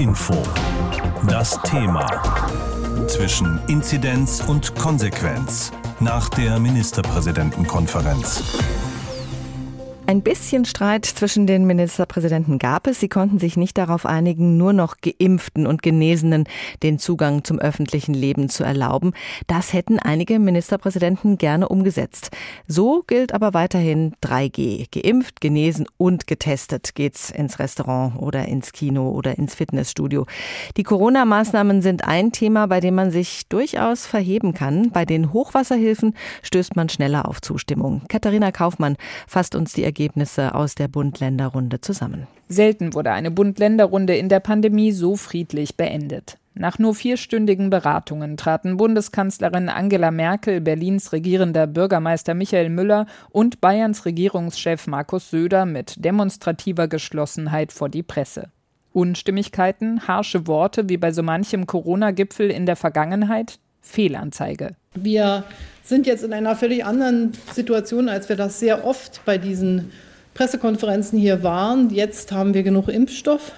Info. 0.00 0.42
Das 1.28 1.60
Thema. 1.62 2.06
Zwischen 3.06 3.60
Inzidenz 3.66 4.40
und 4.40 4.74
Konsequenz 4.74 5.72
nach 6.00 6.30
der 6.30 6.58
Ministerpräsidentenkonferenz. 6.58 8.42
Ein 10.10 10.22
bisschen 10.22 10.64
Streit 10.64 11.06
zwischen 11.06 11.46
den 11.46 11.68
Ministerpräsidenten 11.68 12.58
gab 12.58 12.88
es. 12.88 12.98
Sie 12.98 13.08
konnten 13.08 13.38
sich 13.38 13.56
nicht 13.56 13.78
darauf 13.78 14.06
einigen, 14.06 14.56
nur 14.56 14.72
noch 14.72 14.96
Geimpften 15.00 15.68
und 15.68 15.84
Genesenen 15.84 16.48
den 16.82 16.98
Zugang 16.98 17.44
zum 17.44 17.60
öffentlichen 17.60 18.12
Leben 18.12 18.48
zu 18.48 18.64
erlauben. 18.64 19.12
Das 19.46 19.72
hätten 19.72 20.00
einige 20.00 20.40
Ministerpräsidenten 20.40 21.38
gerne 21.38 21.68
umgesetzt. 21.68 22.30
So 22.66 23.04
gilt 23.06 23.32
aber 23.32 23.54
weiterhin 23.54 24.16
3G. 24.20 24.88
Geimpft, 24.90 25.40
genesen 25.40 25.86
und 25.96 26.26
getestet 26.26 26.96
geht's 26.96 27.30
ins 27.30 27.60
Restaurant 27.60 28.20
oder 28.20 28.46
ins 28.48 28.72
Kino 28.72 29.10
oder 29.10 29.38
ins 29.38 29.54
Fitnessstudio. 29.54 30.26
Die 30.76 30.82
Corona-Maßnahmen 30.82 31.82
sind 31.82 32.02
ein 32.02 32.32
Thema, 32.32 32.66
bei 32.66 32.80
dem 32.80 32.96
man 32.96 33.12
sich 33.12 33.46
durchaus 33.48 34.06
verheben 34.06 34.54
kann. 34.54 34.90
Bei 34.90 35.04
den 35.04 35.32
Hochwasserhilfen 35.32 36.16
stößt 36.42 36.74
man 36.74 36.88
schneller 36.88 37.28
auf 37.28 37.40
Zustimmung. 37.40 38.02
Katharina 38.08 38.50
Kaufmann 38.50 38.96
fasst 39.28 39.54
uns 39.54 39.72
die 39.72 39.84
Ergebnisse 39.84 39.99
Ergebnisse 40.00 40.54
aus 40.54 40.74
der 40.74 40.88
Bund-Länder-Runde 40.88 41.82
zusammen. 41.82 42.26
Selten 42.48 42.94
wurde 42.94 43.12
eine 43.12 43.30
Bund-Länder-Runde 43.30 44.16
in 44.16 44.30
der 44.30 44.40
Pandemie 44.40 44.92
so 44.92 45.14
friedlich 45.14 45.76
beendet. 45.76 46.38
Nach 46.54 46.78
nur 46.78 46.94
vierstündigen 46.94 47.68
Beratungen 47.68 48.38
traten 48.38 48.78
Bundeskanzlerin 48.78 49.68
Angela 49.68 50.10
Merkel, 50.10 50.62
Berlins 50.62 51.12
regierender 51.12 51.66
Bürgermeister 51.66 52.32
Michael 52.32 52.70
Müller 52.70 53.06
und 53.28 53.60
Bayerns 53.60 54.06
Regierungschef 54.06 54.86
Markus 54.86 55.28
Söder 55.30 55.66
mit 55.66 56.02
demonstrativer 56.02 56.88
Geschlossenheit 56.88 57.70
vor 57.70 57.90
die 57.90 58.02
Presse. 58.02 58.48
Unstimmigkeiten, 58.92 60.08
harsche 60.08 60.46
Worte 60.46 60.88
wie 60.88 60.96
bei 60.96 61.12
so 61.12 61.22
manchem 61.22 61.66
Corona-Gipfel 61.66 62.50
in 62.50 62.64
der 62.64 62.76
Vergangenheit, 62.76 63.58
Fehlanzeige. 63.80 64.76
Wir 64.94 65.44
sind 65.82 66.06
jetzt 66.06 66.24
in 66.24 66.32
einer 66.32 66.56
völlig 66.56 66.84
anderen 66.84 67.32
Situation, 67.52 68.08
als 68.08 68.28
wir 68.28 68.36
das 68.36 68.60
sehr 68.60 68.84
oft 68.84 69.24
bei 69.24 69.38
diesen 69.38 69.92
Pressekonferenzen 70.34 71.18
hier 71.18 71.42
waren. 71.42 71.90
Jetzt 71.90 72.32
haben 72.32 72.54
wir 72.54 72.62
genug 72.62 72.88
Impfstoff. 72.88 73.52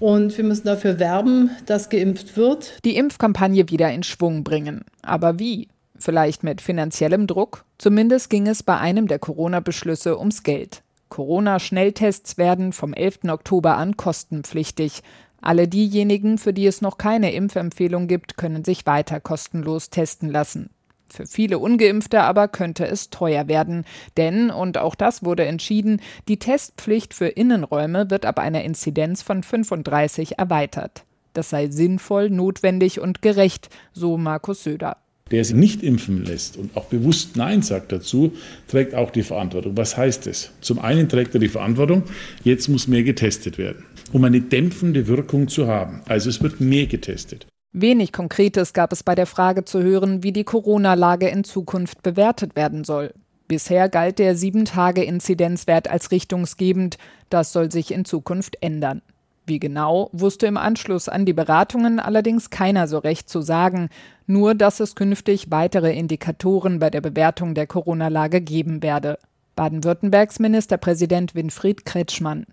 Und 0.00 0.36
wir 0.36 0.44
müssen 0.44 0.66
dafür 0.66 0.98
werben, 0.98 1.50
dass 1.66 1.88
geimpft 1.88 2.36
wird. 2.36 2.78
Die 2.84 2.96
Impfkampagne 2.96 3.70
wieder 3.70 3.92
in 3.92 4.02
Schwung 4.02 4.42
bringen. 4.42 4.84
Aber 5.02 5.38
wie? 5.38 5.68
Vielleicht 5.96 6.42
mit 6.42 6.60
finanziellem 6.60 7.28
Druck? 7.28 7.64
Zumindest 7.78 8.28
ging 8.28 8.48
es 8.48 8.64
bei 8.64 8.76
einem 8.78 9.06
der 9.06 9.20
Corona-Beschlüsse 9.20 10.18
ums 10.18 10.42
Geld. 10.42 10.82
Corona-Schnelltests 11.08 12.36
werden 12.36 12.72
vom 12.72 12.94
11. 12.94 13.20
Oktober 13.28 13.76
an 13.76 13.96
kostenpflichtig. 13.96 15.02
Alle 15.42 15.66
diejenigen, 15.66 16.38
für 16.38 16.52
die 16.52 16.66
es 16.66 16.80
noch 16.82 16.98
keine 16.98 17.32
Impfempfehlung 17.32 18.06
gibt, 18.06 18.36
können 18.36 18.64
sich 18.64 18.86
weiter 18.86 19.18
kostenlos 19.18 19.90
testen 19.90 20.30
lassen. 20.30 20.70
Für 21.08 21.26
viele 21.26 21.58
ungeimpfte 21.58 22.22
aber 22.22 22.46
könnte 22.46 22.86
es 22.86 23.10
teuer 23.10 23.48
werden, 23.48 23.84
denn, 24.16 24.50
und 24.50 24.78
auch 24.78 24.94
das 24.94 25.24
wurde 25.24 25.44
entschieden, 25.44 26.00
die 26.28 26.38
Testpflicht 26.38 27.12
für 27.12 27.26
Innenräume 27.26 28.08
wird 28.08 28.24
ab 28.24 28.38
einer 28.38 28.62
Inzidenz 28.62 29.20
von 29.20 29.42
35 29.42 30.38
erweitert. 30.38 31.04
Das 31.34 31.50
sei 31.50 31.68
sinnvoll, 31.68 32.30
notwendig 32.30 33.00
und 33.00 33.20
gerecht, 33.20 33.68
so 33.92 34.16
Markus 34.16 34.62
Söder. 34.62 34.96
Der 35.32 35.44
sich 35.44 35.56
nicht 35.56 35.82
impfen 35.82 36.24
lässt 36.24 36.56
und 36.56 36.76
auch 36.76 36.84
bewusst 36.84 37.36
Nein 37.36 37.62
sagt 37.62 37.90
dazu, 37.90 38.32
trägt 38.68 38.94
auch 38.94 39.10
die 39.10 39.22
Verantwortung. 39.22 39.76
Was 39.76 39.96
heißt 39.96 40.26
es? 40.28 40.52
Zum 40.60 40.78
einen 40.78 41.08
trägt 41.08 41.34
er 41.34 41.40
die 41.40 41.48
Verantwortung, 41.48 42.04
jetzt 42.44 42.68
muss 42.68 42.86
mehr 42.86 43.02
getestet 43.02 43.58
werden 43.58 43.84
um 44.12 44.24
eine 44.24 44.40
dämpfende 44.40 45.06
Wirkung 45.06 45.48
zu 45.48 45.66
haben. 45.66 46.02
Also 46.06 46.30
es 46.30 46.42
wird 46.42 46.60
mehr 46.60 46.86
getestet. 46.86 47.46
Wenig 47.72 48.12
Konkretes 48.12 48.74
gab 48.74 48.92
es 48.92 49.02
bei 49.02 49.14
der 49.14 49.26
Frage 49.26 49.64
zu 49.64 49.82
hören, 49.82 50.22
wie 50.22 50.32
die 50.32 50.44
Corona-Lage 50.44 51.28
in 51.28 51.42
Zukunft 51.42 52.02
bewertet 52.02 52.54
werden 52.54 52.84
soll. 52.84 53.14
Bisher 53.48 53.88
galt 53.88 54.18
der 54.18 54.36
7-Tage-Inzidenzwert 54.36 55.88
als 55.88 56.10
richtungsgebend. 56.10 56.98
Das 57.30 57.52
soll 57.52 57.72
sich 57.72 57.90
in 57.92 58.04
Zukunft 58.04 58.58
ändern. 58.60 59.02
Wie 59.46 59.58
genau, 59.58 60.08
wusste 60.12 60.46
im 60.46 60.56
Anschluss 60.56 61.08
an 61.08 61.26
die 61.26 61.32
Beratungen 61.32 61.98
allerdings 61.98 62.50
keiner 62.50 62.86
so 62.86 62.98
recht 62.98 63.28
zu 63.28 63.40
sagen, 63.40 63.88
nur 64.26 64.54
dass 64.54 64.78
es 64.78 64.94
künftig 64.94 65.50
weitere 65.50 65.96
Indikatoren 65.96 66.78
bei 66.78 66.90
der 66.90 67.00
Bewertung 67.00 67.54
der 67.54 67.66
Corona-Lage 67.66 68.40
geben 68.40 68.82
werde. 68.82 69.18
Baden-Württembergs 69.56 70.38
Ministerpräsident 70.38 71.34
Winfried 71.34 71.84
Kretschmann. 71.84 72.46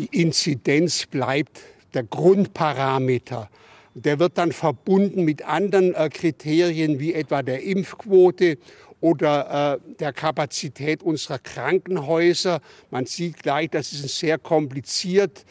Die 0.00 0.22
Inzidenz 0.22 1.04
bleibt 1.04 1.60
der 1.92 2.04
Grundparameter. 2.04 3.50
Der 3.92 4.18
wird 4.18 4.38
dann 4.38 4.50
verbunden 4.50 5.26
mit 5.26 5.44
anderen 5.44 5.94
äh, 5.94 6.08
Kriterien 6.08 6.98
wie 6.98 7.12
etwa 7.12 7.42
der 7.42 7.62
Impfquote 7.62 8.56
oder 9.02 9.74
äh, 9.74 9.94
der 9.96 10.14
Kapazität 10.14 11.02
unserer 11.02 11.38
Krankenhäuser. 11.38 12.62
Man 12.90 13.04
sieht 13.04 13.42
gleich, 13.42 13.68
das 13.68 13.92
ist 13.92 14.18
sehr 14.18 14.38
kompliziert. 14.38 15.44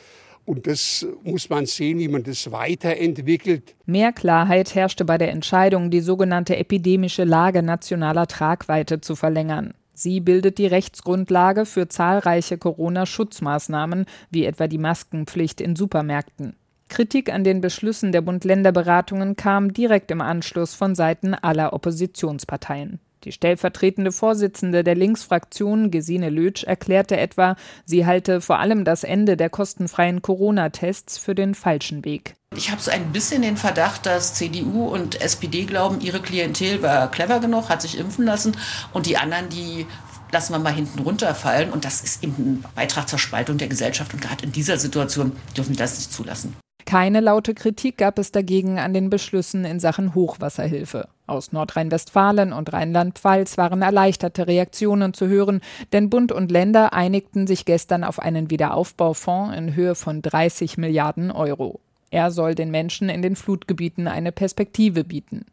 Und 0.46 0.66
das 0.66 1.06
muss 1.22 1.48
man 1.52 1.68
sehen, 1.68 2.00
wie 2.00 2.08
man 2.08 2.24
das 2.24 2.52
weiterentwickelt. 2.52 3.76
Mehr 3.86 4.12
Klarheit 4.12 4.74
herrschte 4.74 5.06
bei 5.06 5.20
der 5.20 5.30
Entscheidung, 5.30 5.92
die 5.92 6.02
sogenannte 6.02 6.58
epidemische 6.58 7.24
Lage 7.24 7.62
nationaler 7.62 8.26
Tragweite 8.26 9.00
zu 9.00 9.16
verlängern. 9.16 9.76
Sie 10.02 10.22
bildet 10.22 10.60
die 10.60 10.66
Rechtsgrundlage 10.66 11.66
für 11.66 11.90
zahlreiche 11.90 12.58
Corona-Schutzmaßnahmen, 12.58 14.06
wie 14.30 14.46
etwa 14.46 14.68
die 14.68 14.78
Maskenpflicht 14.78 15.60
in 15.60 15.76
Supermärkten. 15.76 16.56
Kritik 16.88 17.30
an 17.34 17.44
den 17.44 17.60
Beschlüssen 17.60 18.14
der 18.14 18.22
Bund-Länder-Beratungen 18.22 19.36
kam 19.36 19.74
direkt 19.74 20.10
im 20.12 20.22
Anschluss 20.22 20.74
von 20.74 20.96
Seiten 20.96 21.34
aller 21.34 21.74
Oppositionsparteien. 21.74 23.02
Die 23.26 23.34
stellvertretende 23.34 24.14
Vorsitzende 24.14 24.86
der 24.86 24.96
Linksfraktion, 24.96 25.92
Gesine 25.92 26.30
Lötsch, 26.30 26.64
erklärte 26.64 27.18
etwa, 27.18 27.58
sie 27.84 28.06
halte 28.06 28.40
vor 28.40 28.60
allem 28.60 28.86
das 28.86 29.04
Ende 29.04 29.36
der 29.36 29.50
kostenfreien 29.50 30.22
Corona-Tests 30.22 31.18
für 31.18 31.36
den 31.36 31.56
falschen 31.56 32.06
Weg. 32.06 32.36
Ich 32.56 32.72
habe 32.72 32.82
so 32.82 32.92
ein 32.92 33.14
bisschen 33.14 33.42
den 33.42 33.58
Verdacht, 33.58 34.06
dass 34.06 34.34
CDU 34.34 34.88
und 34.88 35.22
SPD 35.22 35.66
glauben, 35.66 36.02
ihre 36.02 36.20
Klientel 36.20 36.82
war 36.82 37.10
clever 37.10 37.40
genug, 37.40 37.70
hat 37.70 37.82
sich 37.82 37.98
impfen 37.98 38.26
lassen 38.26 38.58
und 38.92 39.06
die 39.06 39.18
anderen, 39.18 39.48
die 39.50 39.86
lassen 40.32 40.54
wir 40.54 40.60
mal 40.60 40.74
hinten 40.74 41.00
runterfallen. 41.00 41.72
Und 41.72 41.86
das 41.86 42.02
ist 42.02 42.24
eben 42.24 42.34
ein 42.38 42.66
Beitrag 42.76 43.08
zur 43.08 43.18
Spaltung 43.18 43.58
der 43.58 43.70
Gesellschaft. 43.70 44.14
Und 44.14 44.22
gerade 44.22 44.44
in 44.44 44.52
dieser 44.52 44.78
Situation 44.78 45.32
dürfen 45.56 45.70
wir 45.70 45.78
das 45.78 45.98
nicht 45.98 46.12
zulassen. 46.12 46.56
Keine 46.86 47.20
laute 47.20 47.54
Kritik 47.54 47.98
gab 47.98 48.20
es 48.20 48.32
dagegen 48.32 48.80
an 48.80 48.94
den 48.94 49.10
Beschlüssen 49.10 49.64
in 49.64 49.80
Sachen 49.80 50.16
Hochwasserhilfe. 50.16 51.08
Aus 51.28 51.52
Nordrhein-Westfalen 51.52 52.52
und 52.52 52.74
Rheinland-Pfalz 52.74 53.58
waren 53.58 53.84
erleichterte 53.84 54.48
Reaktionen 54.48 55.14
zu 55.14 55.28
hören, 55.28 55.62
denn 55.94 56.10
Bund 56.10 56.32
und 56.32 56.52
Länder 56.52 56.94
einigten 56.94 57.48
sich 57.48 57.66
gestern 57.66 58.04
auf 58.04 58.20
einen 58.20 58.50
Wiederaufbaufonds 58.50 59.56
in 59.56 59.76
Höhe 59.76 59.94
von 59.94 60.24
30 60.24 60.78
Milliarden 60.78 61.32
Euro. 61.32 61.80
Er 62.12 62.32
soll 62.32 62.56
den 62.56 62.72
Menschen 62.72 63.10
in 63.10 63.22
den 63.22 63.36
Flutgebieten 63.36 64.08
eine 64.08 64.32
Perspektive 64.32 65.04
bieten. 65.04 65.46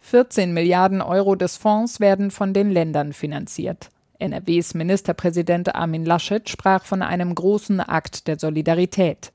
14 0.00 0.52
Milliarden 0.52 1.00
Euro 1.00 1.36
des 1.36 1.56
Fonds 1.56 2.00
werden 2.00 2.30
von 2.30 2.52
den 2.52 2.70
Ländern 2.70 3.12
finanziert. 3.12 3.90
NRWs 4.18 4.74
Ministerpräsident 4.74 5.74
Armin 5.74 6.04
Laschet 6.04 6.48
sprach 6.48 6.84
von 6.84 7.02
einem 7.02 7.34
großen 7.34 7.80
Akt 7.80 8.26
der 8.26 8.38
Solidarität. 8.38 9.32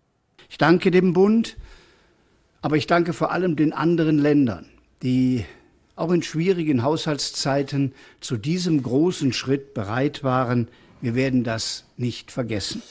Ich 0.50 0.58
danke 0.58 0.92
dem 0.92 1.14
Bund, 1.14 1.58
aber 2.62 2.78
ich 2.78 2.88
danke 2.88 3.14
vor 3.14 3.32
allem 3.32 3.56
den 3.56 3.74
anderen 3.74 4.20
Ländern, 4.20 4.68
die 5.02 5.46
auch 5.96 6.12
in 6.12 6.22
schwierigen 6.22 6.84
Haushaltszeiten 6.84 7.94
zu 8.20 8.38
diesem 8.38 8.84
großen 8.84 9.34
Schritt 9.34 9.74
bereit 9.74 10.24
waren. 10.24 10.68
Wir 11.02 11.16
werden 11.16 11.44
das 11.44 11.86
nicht 11.98 12.32
vergessen. 12.32 12.82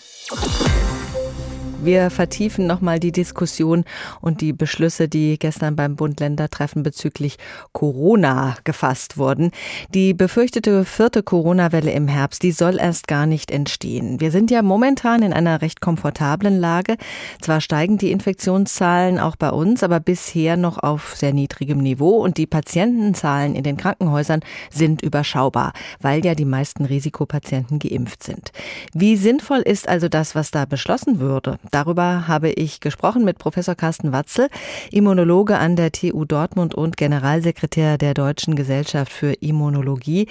Wir 1.84 2.08
vertiefen 2.08 2.66
nochmal 2.66 2.98
die 2.98 3.12
Diskussion 3.12 3.84
und 4.22 4.40
die 4.40 4.54
Beschlüsse, 4.54 5.06
die 5.06 5.38
gestern 5.38 5.76
beim 5.76 5.96
Bund-Länder-Treffen 5.96 6.82
bezüglich 6.82 7.36
Corona 7.72 8.56
gefasst 8.64 9.18
wurden. 9.18 9.50
Die 9.92 10.14
befürchtete 10.14 10.86
vierte 10.86 11.22
Corona-Welle 11.22 11.90
im 11.90 12.08
Herbst, 12.08 12.42
die 12.42 12.52
soll 12.52 12.78
erst 12.78 13.06
gar 13.06 13.26
nicht 13.26 13.50
entstehen. 13.50 14.18
Wir 14.18 14.30
sind 14.30 14.50
ja 14.50 14.62
momentan 14.62 15.22
in 15.22 15.34
einer 15.34 15.60
recht 15.60 15.82
komfortablen 15.82 16.58
Lage. 16.58 16.96
Zwar 17.42 17.60
steigen 17.60 17.98
die 17.98 18.12
Infektionszahlen 18.12 19.18
auch 19.18 19.36
bei 19.36 19.50
uns, 19.50 19.82
aber 19.82 20.00
bisher 20.00 20.56
noch 20.56 20.78
auf 20.78 21.14
sehr 21.16 21.34
niedrigem 21.34 21.78
Niveau 21.78 22.16
und 22.16 22.38
die 22.38 22.46
Patientenzahlen 22.46 23.54
in 23.54 23.62
den 23.62 23.76
Krankenhäusern 23.76 24.40
sind 24.70 25.02
überschaubar, 25.02 25.74
weil 26.00 26.24
ja 26.24 26.34
die 26.34 26.46
meisten 26.46 26.86
Risikopatienten 26.86 27.78
geimpft 27.78 28.22
sind. 28.22 28.52
Wie 28.94 29.18
sinnvoll 29.18 29.60
ist 29.60 29.86
also 29.86 30.08
das, 30.08 30.34
was 30.34 30.50
da 30.50 30.64
beschlossen 30.64 31.20
würde? 31.20 31.58
Darüber 31.74 32.28
habe 32.28 32.50
ich 32.50 32.78
gesprochen 32.78 33.24
mit 33.24 33.38
Professor 33.38 33.74
Carsten 33.74 34.12
Watzel, 34.12 34.46
Immunologe 34.92 35.58
an 35.58 35.74
der 35.74 35.90
TU 35.90 36.24
Dortmund 36.24 36.72
und 36.72 36.96
Generalsekretär 36.96 37.98
der 37.98 38.14
Deutschen 38.14 38.54
Gesellschaft 38.54 39.12
für 39.12 39.32
Immunologie. 39.32 40.28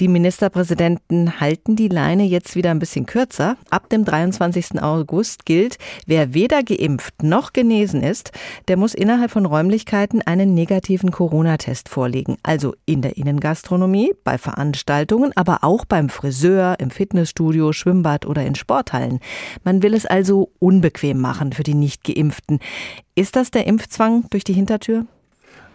Die 0.00 0.08
Ministerpräsidenten 0.08 1.38
halten 1.38 1.76
die 1.76 1.88
Leine 1.88 2.24
jetzt 2.24 2.56
wieder 2.56 2.70
ein 2.70 2.78
bisschen 2.78 3.04
kürzer. 3.04 3.58
Ab 3.68 3.90
dem 3.90 4.06
23. 4.06 4.82
August 4.82 5.44
gilt, 5.44 5.76
wer 6.06 6.32
weder 6.32 6.62
geimpft 6.62 7.22
noch 7.22 7.52
genesen 7.52 8.02
ist, 8.02 8.32
der 8.68 8.78
muss 8.78 8.94
innerhalb 8.94 9.30
von 9.30 9.44
Räumlichkeiten 9.44 10.22
einen 10.22 10.54
negativen 10.54 11.10
Corona-Test 11.10 11.90
vorlegen. 11.90 12.38
Also 12.42 12.74
in 12.86 13.02
der 13.02 13.18
Innengastronomie, 13.18 14.14
bei 14.24 14.38
Veranstaltungen, 14.38 15.32
aber 15.34 15.58
auch 15.60 15.84
beim 15.84 16.08
Friseur, 16.08 16.76
im 16.78 16.88
Fitnessstudio, 16.88 17.74
Schwimmbad 17.74 18.24
oder 18.24 18.46
in 18.46 18.54
Sporthallen. 18.54 19.20
Man 19.62 19.82
will 19.82 19.92
es 19.92 20.06
also 20.06 20.48
unbequem 20.86 21.20
machen 21.20 21.52
für 21.52 21.64
die 21.64 21.74
Nicht-Geimpften. 21.74 22.60
Ist 23.16 23.34
das 23.34 23.50
der 23.50 23.66
Impfzwang 23.66 24.24
durch 24.30 24.44
die 24.44 24.52
Hintertür? 24.52 25.06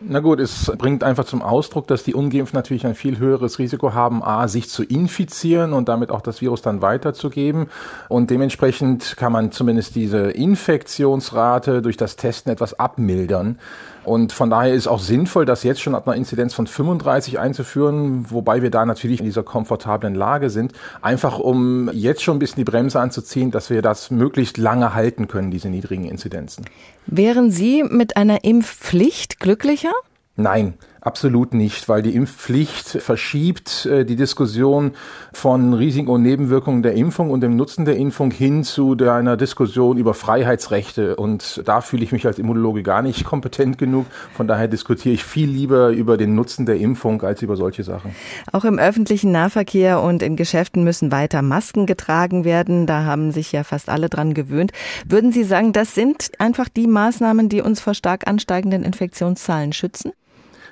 Na 0.04 0.20
gut, 0.20 0.40
es 0.40 0.72
bringt 0.80 1.04
einfach 1.04 1.26
zum 1.26 1.44
Ausdruck, 1.44 1.86
dass 1.86 2.04
die 2.04 2.16
Ungeimpften 2.16 2.58
natürlich 2.58 2.88
ein 2.88 2.96
viel 2.96 3.20
höheres 3.20 3.60
Risiko 3.60 3.94
haben, 3.94 4.24
a, 4.24 4.48
sich 4.48 4.68
zu 4.68 4.84
infizieren 4.84 5.74
und 5.74 5.90
damit 5.90 6.10
auch 6.10 6.22
das 6.22 6.42
Virus 6.42 6.64
dann 6.64 6.82
weiterzugeben. 6.82 7.68
Und 8.08 8.32
dementsprechend 8.32 9.16
kann 9.18 9.32
man 9.32 9.52
zumindest 9.52 9.96
diese 9.96 10.32
Infektionsrate 10.32 11.84
durch 11.84 11.98
das 11.98 12.16
Testen 12.16 12.52
etwas 12.52 12.80
abmildern. 12.80 13.60
Und 14.04 14.34
von 14.34 14.50
daher 14.50 14.74
ist 14.74 14.88
auch 14.88 15.00
sinnvoll, 15.00 15.46
das 15.46 15.64
jetzt 15.64 15.82
schon 15.82 15.94
ab 15.94 16.08
einer 16.08 16.18
Inzidenz 16.18 16.54
von 16.54 16.66
35 16.66 17.40
einzuführen, 17.40 18.26
wobei 18.30 18.62
wir 18.62 18.72
da 18.72 18.86
natürlich 18.86 19.20
in 19.20 19.26
dieser 19.26 19.44
komfortablen 19.44 20.16
Lage 20.16 20.50
sind, 20.50 20.74
einfach 21.02 21.38
um 21.40 21.90
jetzt 21.94 22.24
schon 22.24 22.38
ein 22.38 22.40
bisschen 22.40 22.58
die 22.58 22.70
Bremse 22.70 23.00
anzuziehen, 23.00 23.52
dass 23.52 23.70
wir 23.70 23.82
das 23.82 24.10
möglichst 24.10 24.58
lange 24.58 24.96
halten 24.96 25.28
können, 25.28 25.52
diese 25.52 25.70
niedrigen 25.70 26.06
Inzidenzen. 26.06 26.66
Wären 27.06 27.52
Sie 27.52 27.84
mit 27.84 28.18
einer 28.18 28.44
Impfpflicht 28.44 29.40
glücklicher? 29.40 29.94
Nein, 30.36 30.74
Absolut 31.04 31.56
nicht, 31.56 31.90
weil 31.90 32.04
die 32.04 32.14
Impfpflicht 32.14 33.02
verschiebt 33.02 33.88
äh, 33.88 34.06
die 34.06 34.16
Diskussion 34.16 34.92
von 35.34 35.74
Risiken 35.74 36.10
und 36.10 36.22
Nebenwirkungen 36.22 36.84
der 36.84 36.94
Impfung 36.94 37.32
und 37.32 37.42
dem 37.42 37.56
Nutzen 37.56 37.86
der 37.86 37.96
Impfung 37.98 38.30
hin 38.30 38.64
zu 38.64 38.96
einer 38.96 39.36
Diskussion 39.36 39.98
über 39.98 40.14
Freiheitsrechte. 40.14 41.16
Und 41.16 41.64
da 41.66 41.82
fühle 41.82 42.04
ich 42.04 42.12
mich 42.12 42.28
als 42.28 42.38
Immunologe 42.38 42.84
gar 42.84 43.02
nicht 43.02 43.26
kompetent 43.26 43.80
genug. 43.80 44.06
Von 44.36 44.48
daher 44.48 44.68
diskutiere 44.68 45.16
ich 45.16 45.24
viel 45.24 45.50
lieber 45.50 45.90
über 45.90 46.18
den 46.18 46.36
Nutzen 46.36 46.68
der 46.68 46.78
Impfung 46.78 47.24
als 47.24 47.42
über 47.42 47.56
solche 47.56 47.84
Sachen. 47.84 48.16
Auch 48.52 48.64
im 48.64 48.78
öffentlichen 48.78 49.32
Nahverkehr 49.32 50.04
und 50.04 50.22
in 50.22 50.36
Geschäften 50.36 50.84
müssen 50.84 51.12
weiter 51.12 51.42
Masken 51.42 51.88
getragen 51.88 52.46
werden. 52.46 52.86
Da 52.86 53.06
haben 53.06 53.32
sich 53.32 53.52
ja 53.52 53.64
fast 53.64 53.90
alle 53.90 54.08
dran 54.08 54.36
gewöhnt. 54.36 54.72
Würden 55.08 55.32
Sie 55.32 55.46
sagen, 55.46 55.74
das 55.74 55.96
sind 55.96 56.30
einfach 56.38 56.70
die 56.70 56.86
Maßnahmen, 56.86 57.50
die 57.50 57.62
uns 57.62 57.82
vor 57.82 57.96
stark 57.96 58.28
ansteigenden 58.28 58.84
Infektionszahlen 58.84 59.74
schützen? 59.74 60.12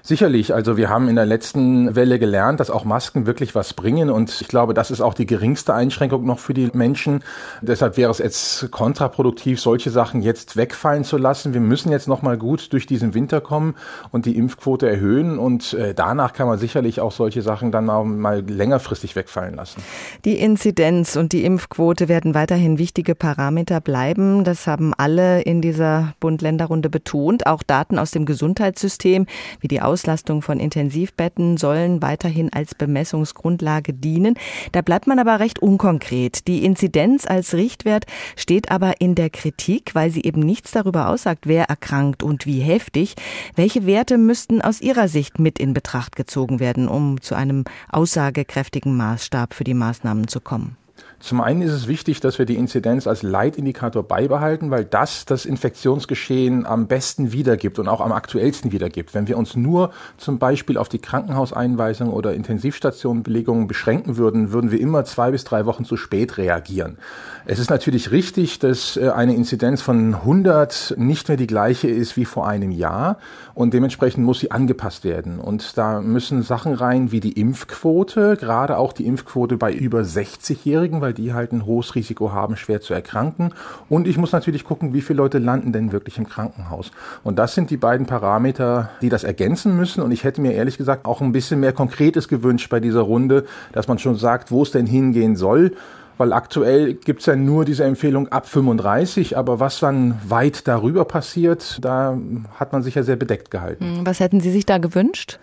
Sicherlich, 0.02 0.54
also 0.54 0.78
wir 0.78 0.90
haben 0.90 1.10
in 1.10 1.16
der 1.16 1.26
letzten 1.26 1.96
Welle 1.96 2.20
gelernt, 2.20 2.60
dass 2.60 2.70
auch 2.70 2.86
Masken 2.86 3.26
wirklich 3.26 3.54
was 3.54 3.74
bringen 3.74 4.10
und 4.10 4.42
ich 4.42 4.48
glaube, 4.48 4.74
das 4.74 4.92
ist 4.92 5.02
auch 5.02 5.14
die 5.14 5.26
geringste 5.26 5.74
Einschränkung 5.74 6.26
noch 6.26 6.40
für 6.40 6.54
die 6.54 6.70
Menschen. 6.74 7.24
Deshalb 7.62 7.98
wäre 7.98 8.10
es 8.10 8.20
jetzt 8.20 8.72
kontraproduktiv, 8.72 9.60
solche 9.60 9.90
Sachen 9.90 10.22
jetzt 10.22 10.56
wegfallen 10.56 11.04
zu 11.04 11.18
lassen. 11.18 11.54
Wir 11.54 11.62
müssen 11.62 11.92
jetzt 11.92 12.08
noch 12.08 12.22
mal 12.22 12.38
gut 12.38 12.72
durch 12.72 12.88
diesen 12.88 13.14
Winter 13.14 13.42
kommen 13.42 13.76
und 14.12 14.26
die 14.26 14.38
Impfquote 14.38 14.90
erhöhen 14.90 15.38
und 15.38 15.74
äh, 15.74 15.94
danach 15.94 16.34
kann 16.34 16.48
man 16.48 16.58
sicherlich 16.58 17.02
auch 17.02 17.12
solche 17.12 17.42
Sachen 17.42 17.72
dann 17.72 17.90
auch 17.90 18.04
mal 18.04 18.42
längerfristig 18.42 19.16
wegfallen 19.16 19.56
lassen. 19.56 19.84
Die 20.24 20.40
Inzidenz 20.40 21.18
und 21.18 21.34
die 21.34 21.44
Impfquote 21.44 22.08
werden 22.08 22.34
weiterhin 22.34 22.78
wichtige 22.78 23.16
Parameter 23.16 23.82
bleiben. 23.82 24.44
Das 24.44 24.66
haben 24.66 24.94
alle 24.98 25.42
in 25.42 25.62
dieser 25.62 26.14
Bund-Länder-Runde 26.20 26.90
betont. 26.90 27.46
Auch 27.48 27.64
Daten 27.64 28.00
aus 28.00 28.12
dem 28.12 28.26
Gesundheitssystem 28.26 29.26
wie 29.60 29.68
die 29.68 29.82
Auslastung 29.90 30.44
von 30.44 30.60
Intensivbetten 30.60 31.58
sollen 31.58 32.04
weiterhin 32.04 32.54
als 32.54 32.76
Bemessungsgrundlage 32.76 33.92
dienen. 33.92 34.36
Da 34.72 34.84
bleibt 34.84 35.08
man 35.08 35.18
aber 35.18 35.40
recht 35.40 35.58
unkonkret. 35.58 36.48
Die 36.48 36.64
Inzidenz 36.64 37.26
als 37.26 37.56
Richtwert 37.56 38.06
steht 38.36 38.70
aber 38.70 39.02
in 39.02 39.16
der 39.16 39.32
Kritik, 39.32 39.96
weil 39.96 40.12
sie 40.12 40.22
eben 40.22 40.42
nichts 40.42 40.70
darüber 40.70 41.10
aussagt, 41.10 41.48
wer 41.48 41.64
erkrankt 41.66 42.22
und 42.22 42.46
wie 42.46 42.60
heftig. 42.60 43.16
Welche 43.56 43.88
Werte 43.88 44.20
müssten 44.20 44.62
aus 44.62 44.80
Ihrer 44.80 45.08
Sicht 45.08 45.40
mit 45.40 45.58
in 45.58 45.74
Betracht 45.74 46.16
gezogen 46.16 46.60
werden, 46.60 46.88
um 46.88 47.20
zu 47.20 47.34
einem 47.34 47.64
aussagekräftigen 47.92 48.96
Maßstab 48.96 49.56
für 49.56 49.64
die 49.64 49.74
Maßnahmen 49.74 50.28
zu 50.28 50.40
kommen? 50.40 50.78
Zum 51.20 51.42
einen 51.42 51.62
ist 51.62 51.74
es 51.74 51.88
wichtig, 51.88 52.22
dass 52.22 52.40
wir 52.40 52.46
die 52.46 52.56
Inzidenz 52.56 53.06
als 53.06 53.24
Leitindikator 53.24 54.04
beibehalten, 54.04 54.72
weil 54.72 54.86
das 54.86 55.26
das 55.26 55.46
Infektionsgeschehen 55.46 56.66
am 56.66 56.88
besten 56.88 57.34
wiedergibt 57.34 57.78
und 57.78 57.90
auch 57.90 58.00
am 58.00 58.14
aktuellsten 58.14 58.72
wiedergibt. 58.72 59.14
Wenn 59.14 59.28
wir 59.28 59.38
uns 59.38 59.56
nur 59.56 59.92
zum 60.18 60.40
Beispiel 60.40 60.78
auf 60.78 60.88
die 60.88 61.00
Krankenhauseinweisung 61.00 62.10
oder 62.10 62.34
Intensivstationenbelegungen 62.34 63.68
beschränken 63.68 64.16
würden, 64.16 64.54
würden 64.54 64.72
wir 64.72 64.80
immer 64.80 65.04
zwei 65.04 65.32
bis 65.32 65.44
drei 65.44 65.66
Wochen 65.66 65.84
zu 65.84 65.98
spät 65.98 66.38
reagieren. 66.38 66.98
Es 67.46 67.60
ist 67.60 67.70
natürlich 67.70 68.12
richtig, 68.12 68.60
dass 68.60 68.96
äh, 68.96 69.10
eine 69.10 69.36
Inzidenz 69.36 69.82
von 69.82 70.16
100 70.16 70.96
nicht 70.98 71.28
mehr 71.28 71.38
die 71.38 71.48
gleiche 71.48 71.90
ist 71.90 72.16
wie 72.16 72.26
vor 72.26 72.48
einem 72.48 72.72
Jahr 72.72 73.18
und 73.60 73.74
dementsprechend 73.74 74.24
muss 74.24 74.40
sie 74.40 74.52
angepasst 74.52 75.04
werden. 75.04 75.38
Und 75.38 75.78
da 75.78 76.00
müssen 76.00 76.44
Sachen 76.44 76.76
rein 76.76 77.12
wie 77.12 77.20
die 77.20 77.34
Impfquote, 77.34 78.38
gerade 78.38 78.78
auch 78.78 78.94
die 78.94 79.06
Impfquote 79.06 79.58
bei 79.58 79.74
über 79.74 80.00
60-Jährigen, 80.00 81.02
weil 81.02 81.12
die 81.12 81.34
halt 81.34 81.52
ein 81.52 81.66
hohes 81.66 81.94
Risiko 81.94 82.32
haben, 82.32 82.56
schwer 82.56 82.80
zu 82.80 82.94
erkranken. 82.94 83.54
Und 83.90 84.08
ich 84.08 84.18
muss 84.18 84.32
natürlich 84.32 84.64
gucken, 84.64 84.94
wie 84.94 85.02
viele 85.02 85.18
Leute 85.18 85.40
landen 85.40 85.74
denn 85.74 85.92
wirklich 85.92 86.18
im 86.18 86.30
Krankenhaus. 86.30 86.92
Und 87.26 87.38
das 87.38 87.54
sind 87.54 87.70
die 87.70 87.76
beiden 87.76 88.06
Parameter, 88.06 88.92
die 89.02 89.10
das 89.10 89.26
ergänzen 89.26 89.76
müssen. 89.76 90.02
Und 90.04 90.14
ich 90.14 90.24
hätte 90.24 90.40
mir 90.40 90.54
ehrlich 90.54 90.78
gesagt 90.78 91.06
auch 91.06 91.20
ein 91.20 91.34
bisschen 91.34 91.60
mehr 91.60 91.74
Konkretes 91.74 92.30
gewünscht 92.30 92.70
bei 92.70 92.80
dieser 92.80 93.02
Runde, 93.02 93.44
dass 93.74 93.90
man 93.90 94.00
schon 94.00 94.16
sagt, 94.16 94.52
wo 94.52 94.64
es 94.64 94.72
denn 94.72 94.86
hingehen 94.86 95.36
soll 95.36 95.74
weil 96.20 96.34
aktuell 96.34 96.94
gibt's 96.94 97.26
ja 97.26 97.36
nur 97.36 97.66
diese 97.66 97.86
Empfehlung 97.86 98.28
ab 98.28 98.46
35, 98.46 99.38
aber 99.38 99.60
was 99.60 99.80
dann 99.80 100.20
weit 100.28 100.68
darüber 100.68 101.06
passiert, 101.06 101.80
da 101.82 102.18
hat 102.60 102.74
man 102.74 102.84
sich 102.84 102.96
ja 102.96 103.04
sehr 103.04 103.16
bedeckt 103.16 103.50
gehalten. 103.50 103.98
Hm, 103.98 104.06
was 104.06 104.20
hätten 104.20 104.42
Sie 104.42 104.52
sich 104.52 104.66
da 104.66 104.78
gewünscht? 104.78 105.40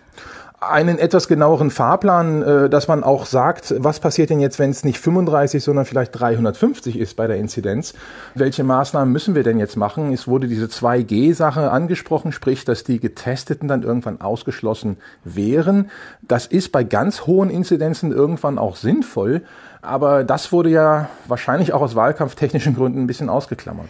einen 0.59 0.97
etwas 0.97 1.27
genaueren 1.27 1.69
Fahrplan, 1.69 2.41
äh, 2.41 2.69
dass 2.69 2.87
man 2.87 3.03
auch 3.03 3.27
sagt, 3.27 3.75
was 3.77 3.99
passiert 3.99 4.31
denn 4.31 4.39
jetzt, 4.39 4.57
wenn 4.57 4.71
es 4.71 4.83
nicht 4.83 4.97
35, 4.97 5.63
sondern 5.63 5.85
vielleicht 5.85 6.19
350 6.19 6.97
ist 6.97 7.15
bei 7.15 7.27
der 7.27 7.37
Inzidenz? 7.37 7.93
Welche 8.33 8.63
Maßnahmen 8.63 9.11
müssen 9.11 9.35
wir 9.35 9.43
denn 9.43 9.59
jetzt 9.59 9.75
machen? 9.75 10.11
Es 10.11 10.27
wurde 10.27 10.47
diese 10.47 10.65
2G-Sache 10.65 11.69
angesprochen, 11.69 12.31
sprich, 12.31 12.65
dass 12.65 12.83
die 12.83 12.99
Getesteten 12.99 13.67
dann 13.67 13.83
irgendwann 13.83 14.19
ausgeschlossen 14.19 14.97
wären. 15.23 15.91
Das 16.23 16.47
ist 16.47 16.71
bei 16.71 16.83
ganz 16.83 17.27
hohen 17.27 17.51
Inzidenzen 17.51 18.11
irgendwann 18.11 18.57
auch 18.57 18.77
sinnvoll. 18.77 19.43
Aber 19.81 20.23
das 20.23 20.51
wurde 20.51 20.69
ja 20.69 21.09
wahrscheinlich 21.27 21.73
auch 21.73 21.81
aus 21.81 21.95
wahlkampftechnischen 21.95 22.75
Gründen 22.75 23.03
ein 23.03 23.07
bisschen 23.07 23.29
ausgeklammert. 23.29 23.87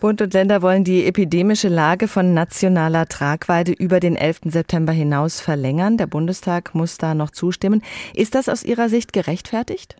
Bund 0.00 0.20
und 0.20 0.34
Länder 0.34 0.60
wollen 0.62 0.84
die 0.84 1.06
epidemische 1.06 1.68
Lage 1.68 2.06
von 2.08 2.34
nationaler 2.34 3.06
Tragweite 3.06 3.72
über 3.72 3.98
den 4.00 4.16
11. 4.16 4.40
September 4.46 4.92
hinaus 4.92 5.40
verlängern. 5.40 5.96
Der 5.96 6.06
Bundestag 6.06 6.74
muss 6.74 6.98
da 6.98 7.14
noch 7.14 7.30
zustimmen. 7.30 7.82
Ist 8.14 8.34
das 8.34 8.48
aus 8.48 8.62
Ihrer 8.62 8.88
Sicht 8.88 9.12
gerechtfertigt? 9.12 9.96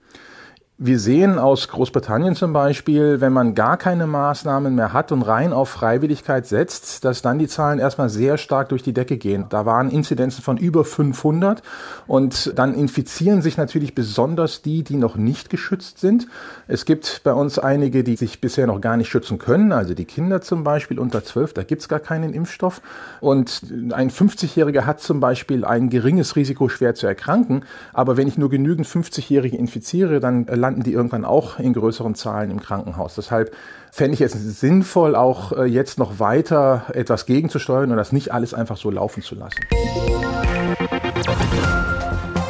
Wir 0.78 0.99
sehen 0.99 1.38
aus 1.38 1.68
Großbritannien 1.68 2.35
zum 2.35 2.52
Beispiel, 2.52 3.23
wenn 3.23 3.33
man 3.33 3.54
gar 3.54 3.78
keine 3.78 4.06
Maßnahmen 4.06 4.75
mehr 4.75 4.92
hat 4.92 5.11
und 5.11 5.23
rein 5.23 5.54
auf 5.54 5.71
Freiwilligkeit 5.71 6.47
setzt, 6.47 7.02
dass 7.06 7.23
dann 7.23 7.38
die 7.38 7.47
Zahlen 7.47 7.78
erstmal 7.78 8.11
sehr 8.11 8.37
stark 8.37 8.68
durch 8.68 8.83
die 8.83 8.92
Decke 8.92 9.16
gehen. 9.16 9.47
Da 9.49 9.64
waren 9.64 9.90
Inzidenzen 9.90 10.42
von 10.42 10.59
über 10.59 10.85
500 10.85 11.62
und 12.06 12.52
dann 12.59 12.75
infizieren 12.75 13.40
sich 13.40 13.56
natürlich 13.56 13.95
besonders 13.95 14.61
die, 14.61 14.83
die 14.83 14.97
noch 14.97 15.16
nicht 15.16 15.49
geschützt 15.49 15.99
sind. 15.99 16.26
Es 16.68 16.85
gibt 16.85 17.23
bei 17.25 17.33
uns 17.33 17.59
einige, 17.59 18.04
die 18.04 18.16
sich 18.16 18.42
bisher 18.42 18.66
noch 18.66 18.83
gar 18.83 18.99
nicht 18.99 19.09
schützen 19.09 19.38
können, 19.38 19.73
also 19.73 19.95
die 19.95 20.04
Kinder 20.04 20.42
zum 20.42 20.62
Beispiel 20.62 20.99
unter 20.99 21.25
12, 21.25 21.54
da 21.54 21.62
gibt's 21.62 21.88
gar 21.88 22.00
keinen 22.00 22.35
Impfstoff. 22.35 22.83
Und 23.23 23.62
ein 23.92 24.11
50-Jähriger 24.11 24.85
hat 24.85 25.00
zum 25.00 25.21
Beispiel 25.21 25.64
ein 25.64 25.88
geringes 25.88 26.37
Risiko, 26.37 26.68
schwer 26.68 26.95
zu 26.95 27.06
erkranken. 27.06 27.64
Aber 27.95 28.18
wenn 28.18 28.28
ich 28.28 28.37
nur 28.37 28.50
genügend 28.50 28.87
50-Jährige 28.87 29.56
infiziere, 29.56 30.21
dann 30.21 30.45
landen 30.66 30.82
die 30.82 30.92
irgendwann 30.92 31.25
auch 31.25 31.61
in 31.61 31.73
größeren 31.73 32.16
Zahlen 32.16 32.50
im 32.50 32.61
Krankenhaus. 32.61 33.14
Deshalb 33.14 33.54
fände 33.92 34.14
ich 34.14 34.20
es 34.20 34.32
sinnvoll, 34.32 35.14
auch 35.14 35.52
äh, 35.52 35.64
jetzt 35.64 35.96
noch 35.96 36.18
weiter 36.18 36.87
etwas 36.92 37.25
gegenzusteuern 37.25 37.92
und 37.92 37.96
das 37.96 38.11
nicht 38.11 38.32
alles 38.32 38.52
einfach 38.52 38.76
so 38.76 38.90
laufen 38.90 39.23
zu 39.23 39.37
lassen. 39.37 39.61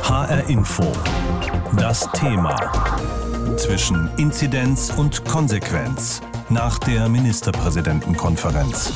HR 0.02 0.48
Info. 0.48 0.84
Das 1.78 2.10
Thema. 2.12 2.56
Zwischen 3.56 4.08
Inzidenz 4.16 4.90
und 4.96 5.24
Konsequenz 5.26 6.22
nach 6.48 6.78
der 6.78 7.10
Ministerpräsidentenkonferenz. 7.10 8.92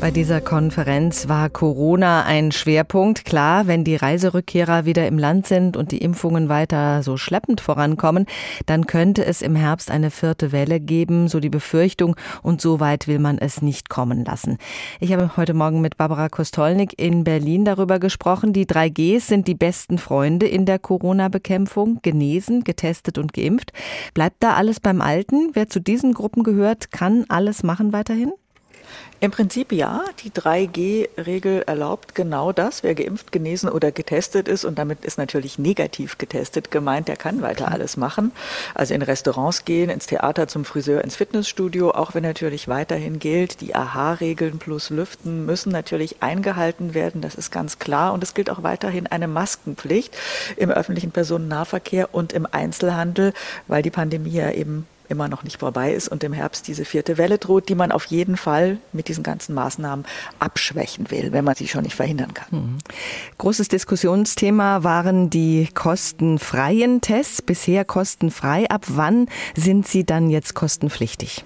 Bei 0.00 0.12
dieser 0.12 0.40
Konferenz 0.40 1.28
war 1.28 1.50
Corona 1.50 2.22
ein 2.22 2.52
Schwerpunkt. 2.52 3.24
Klar, 3.24 3.66
wenn 3.66 3.82
die 3.82 3.96
Reiserückkehrer 3.96 4.84
wieder 4.84 5.08
im 5.08 5.18
Land 5.18 5.48
sind 5.48 5.76
und 5.76 5.90
die 5.90 5.98
Impfungen 5.98 6.48
weiter 6.48 7.02
so 7.02 7.16
schleppend 7.16 7.60
vorankommen, 7.60 8.26
dann 8.66 8.86
könnte 8.86 9.24
es 9.26 9.42
im 9.42 9.56
Herbst 9.56 9.90
eine 9.90 10.12
vierte 10.12 10.52
Welle 10.52 10.78
geben, 10.78 11.26
so 11.26 11.40
die 11.40 11.50
Befürchtung. 11.50 12.14
Und 12.44 12.60
so 12.60 12.78
weit 12.78 13.08
will 13.08 13.18
man 13.18 13.38
es 13.38 13.60
nicht 13.60 13.88
kommen 13.88 14.24
lassen. 14.24 14.58
Ich 15.00 15.12
habe 15.12 15.36
heute 15.36 15.52
Morgen 15.52 15.80
mit 15.80 15.96
Barbara 15.96 16.28
Kostolnik 16.28 16.96
in 16.96 17.24
Berlin 17.24 17.64
darüber 17.64 17.98
gesprochen. 17.98 18.52
Die 18.52 18.66
3Gs 18.66 19.22
sind 19.22 19.48
die 19.48 19.56
besten 19.56 19.98
Freunde 19.98 20.46
in 20.46 20.64
der 20.64 20.78
Corona-Bekämpfung. 20.78 21.98
Genesen, 22.02 22.62
getestet 22.62 23.18
und 23.18 23.32
geimpft. 23.32 23.72
Bleibt 24.14 24.44
da 24.44 24.54
alles 24.54 24.78
beim 24.78 25.00
Alten? 25.00 25.50
Wer 25.54 25.68
zu 25.68 25.80
diesen 25.80 26.14
Gruppen 26.14 26.44
gehört, 26.44 26.92
kann 26.92 27.24
alles 27.28 27.64
machen 27.64 27.92
weiterhin? 27.92 28.30
Im 29.20 29.32
Prinzip 29.32 29.72
ja. 29.72 30.04
Die 30.22 30.30
3G-Regel 30.30 31.62
erlaubt 31.66 32.14
genau 32.14 32.52
das. 32.52 32.84
Wer 32.84 32.94
geimpft, 32.94 33.32
genesen 33.32 33.68
oder 33.68 33.90
getestet 33.90 34.46
ist, 34.46 34.64
und 34.64 34.78
damit 34.78 35.04
ist 35.04 35.18
natürlich 35.18 35.58
negativ 35.58 36.18
getestet 36.18 36.70
gemeint, 36.70 37.08
der 37.08 37.16
kann 37.16 37.42
weiter 37.42 37.72
alles 37.72 37.96
machen. 37.96 38.30
Also 38.74 38.94
in 38.94 39.02
Restaurants 39.02 39.64
gehen, 39.64 39.90
ins 39.90 40.06
Theater, 40.06 40.46
zum 40.46 40.64
Friseur, 40.64 41.02
ins 41.02 41.16
Fitnessstudio, 41.16 41.90
auch 41.90 42.14
wenn 42.14 42.22
natürlich 42.22 42.68
weiterhin 42.68 43.18
gilt, 43.18 43.60
die 43.60 43.74
AHA-Regeln 43.74 44.58
plus 44.58 44.90
Lüften 44.90 45.44
müssen 45.46 45.72
natürlich 45.72 46.22
eingehalten 46.22 46.94
werden. 46.94 47.20
Das 47.20 47.34
ist 47.34 47.50
ganz 47.50 47.80
klar. 47.80 48.12
Und 48.12 48.22
es 48.22 48.34
gilt 48.34 48.50
auch 48.50 48.62
weiterhin 48.62 49.08
eine 49.08 49.26
Maskenpflicht 49.26 50.16
im 50.56 50.70
öffentlichen 50.70 51.10
Personennahverkehr 51.10 52.14
und 52.14 52.32
im 52.32 52.46
Einzelhandel, 52.46 53.32
weil 53.66 53.82
die 53.82 53.90
Pandemie 53.90 54.30
ja 54.30 54.52
eben 54.52 54.86
immer 55.08 55.28
noch 55.28 55.42
nicht 55.42 55.60
vorbei 55.60 55.92
ist 55.92 56.08
und 56.08 56.22
im 56.24 56.32
Herbst 56.32 56.68
diese 56.68 56.84
vierte 56.84 57.18
Welle 57.18 57.38
droht, 57.38 57.68
die 57.68 57.74
man 57.74 57.92
auf 57.92 58.06
jeden 58.06 58.36
Fall 58.36 58.78
mit 58.92 59.08
diesen 59.08 59.22
ganzen 59.22 59.54
Maßnahmen 59.54 60.04
abschwächen 60.38 61.10
will, 61.10 61.32
wenn 61.32 61.44
man 61.44 61.54
sie 61.54 61.68
schon 61.68 61.82
nicht 61.82 61.96
verhindern 61.96 62.34
kann. 62.34 62.48
Mhm. 62.50 62.78
Großes 63.38 63.68
Diskussionsthema 63.68 64.84
waren 64.84 65.30
die 65.30 65.68
kostenfreien 65.72 67.00
Tests, 67.00 67.42
bisher 67.42 67.84
kostenfrei. 67.84 68.68
Ab 68.70 68.84
wann 68.88 69.26
sind 69.56 69.86
sie 69.86 70.04
dann 70.04 70.30
jetzt 70.30 70.54
kostenpflichtig? 70.54 71.44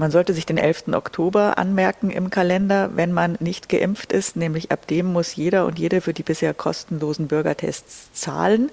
Man 0.00 0.10
sollte 0.10 0.32
sich 0.32 0.46
den 0.46 0.56
11. 0.56 0.94
Oktober 0.94 1.58
anmerken 1.58 2.08
im 2.08 2.30
Kalender, 2.30 2.92
wenn 2.94 3.12
man 3.12 3.36
nicht 3.38 3.68
geimpft 3.68 4.12
ist. 4.12 4.34
Nämlich 4.34 4.72
ab 4.72 4.86
dem 4.86 5.12
muss 5.12 5.36
jeder 5.36 5.66
und 5.66 5.78
jede 5.78 6.00
für 6.00 6.14
die 6.14 6.22
bisher 6.22 6.54
kostenlosen 6.54 7.28
Bürgertests 7.28 8.10
zahlen. 8.14 8.70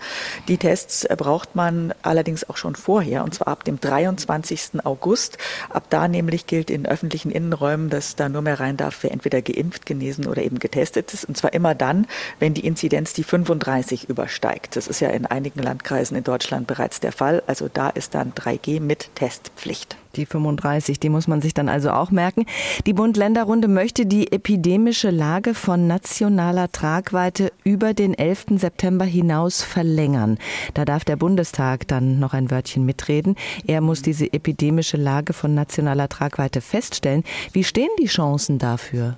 Die 0.48 0.58
Tests 0.58 1.06
braucht 1.18 1.54
man 1.54 1.94
allerdings 2.02 2.50
auch 2.50 2.56
schon 2.56 2.78
vorher, 2.78 3.26
und 3.26 3.36
zwar 3.36 3.50
ab 3.50 3.66
dem 3.66 3.78
23. 3.78 4.86
August. 4.86 5.38
Ab 5.70 5.88
da 5.90 6.08
nämlich 6.08 6.48
gilt 6.48 6.70
in 6.70 6.86
öffentlichen 6.86 7.30
Innenräumen, 7.30 7.90
dass 7.90 8.16
da 8.16 8.30
nur 8.30 8.42
mehr 8.42 8.62
rein 8.62 8.78
darf, 8.78 9.00
wer 9.02 9.12
entweder 9.12 9.42
geimpft, 9.42 9.86
genesen 9.86 10.28
oder 10.28 10.44
eben 10.44 10.60
getestet 10.60 11.14
ist. 11.14 11.26
Und 11.26 11.36
zwar 11.36 11.52
immer 11.52 11.76
dann, 11.76 12.08
wenn 12.40 12.54
die 12.54 12.66
Inzidenz 12.66 13.12
die 13.12 13.26
35 13.26 14.08
übersteigt. 14.08 14.78
Das 14.78 14.88
ist 14.88 15.02
ja 15.02 15.10
in 15.10 15.26
einigen 15.26 15.62
Landkreisen 15.62 16.16
in 16.16 16.24
Deutschland 16.24 16.68
bereits 16.68 17.02
der 17.02 17.12
Fall. 17.12 17.44
Also 17.48 17.68
da 17.68 17.90
ist 17.90 18.16
dann 18.16 18.32
3G 18.32 18.80
mit 18.80 19.14
Testpflicht. 19.16 19.98
Die 20.18 20.26
35, 20.26 21.00
die 21.00 21.10
muss 21.10 21.28
man 21.28 21.42
sich 21.42 21.54
dann 21.54 21.70
also 21.70 21.92
auch 21.92 22.12
merken. 22.12 22.46
Die 22.86 22.94
Bund-Länder-Runde 22.94 23.68
möchte 23.68 24.06
die 24.06 24.32
epidemische 24.32 25.12
Lage 25.12 25.54
von 25.54 25.88
nationaler 25.88 26.72
Tragweite 26.72 27.52
über 27.64 27.94
den 27.94 28.14
11. 28.14 28.46
September 28.58 29.06
hinaus 29.06 29.62
verlängern. 29.62 30.38
Da 30.74 30.86
darf 30.86 31.06
der 31.06 31.16
Bundestag 31.16 31.88
dann 31.88 32.20
noch 32.20 32.34
ein 32.34 32.52
Wörtchen 32.52 32.86
mitreden. 32.86 33.36
Er 33.66 33.82
muss 33.82 34.02
diese 34.02 34.34
epidemische 34.34 34.98
Lage 34.98 35.34
von 35.34 35.54
nationaler 35.54 36.10
Tragweite 36.10 36.62
feststellen. 36.62 37.24
Wie 37.54 37.64
stehen 37.64 37.90
die 38.02 38.08
Chancen 38.08 38.58
dafür? 38.58 39.18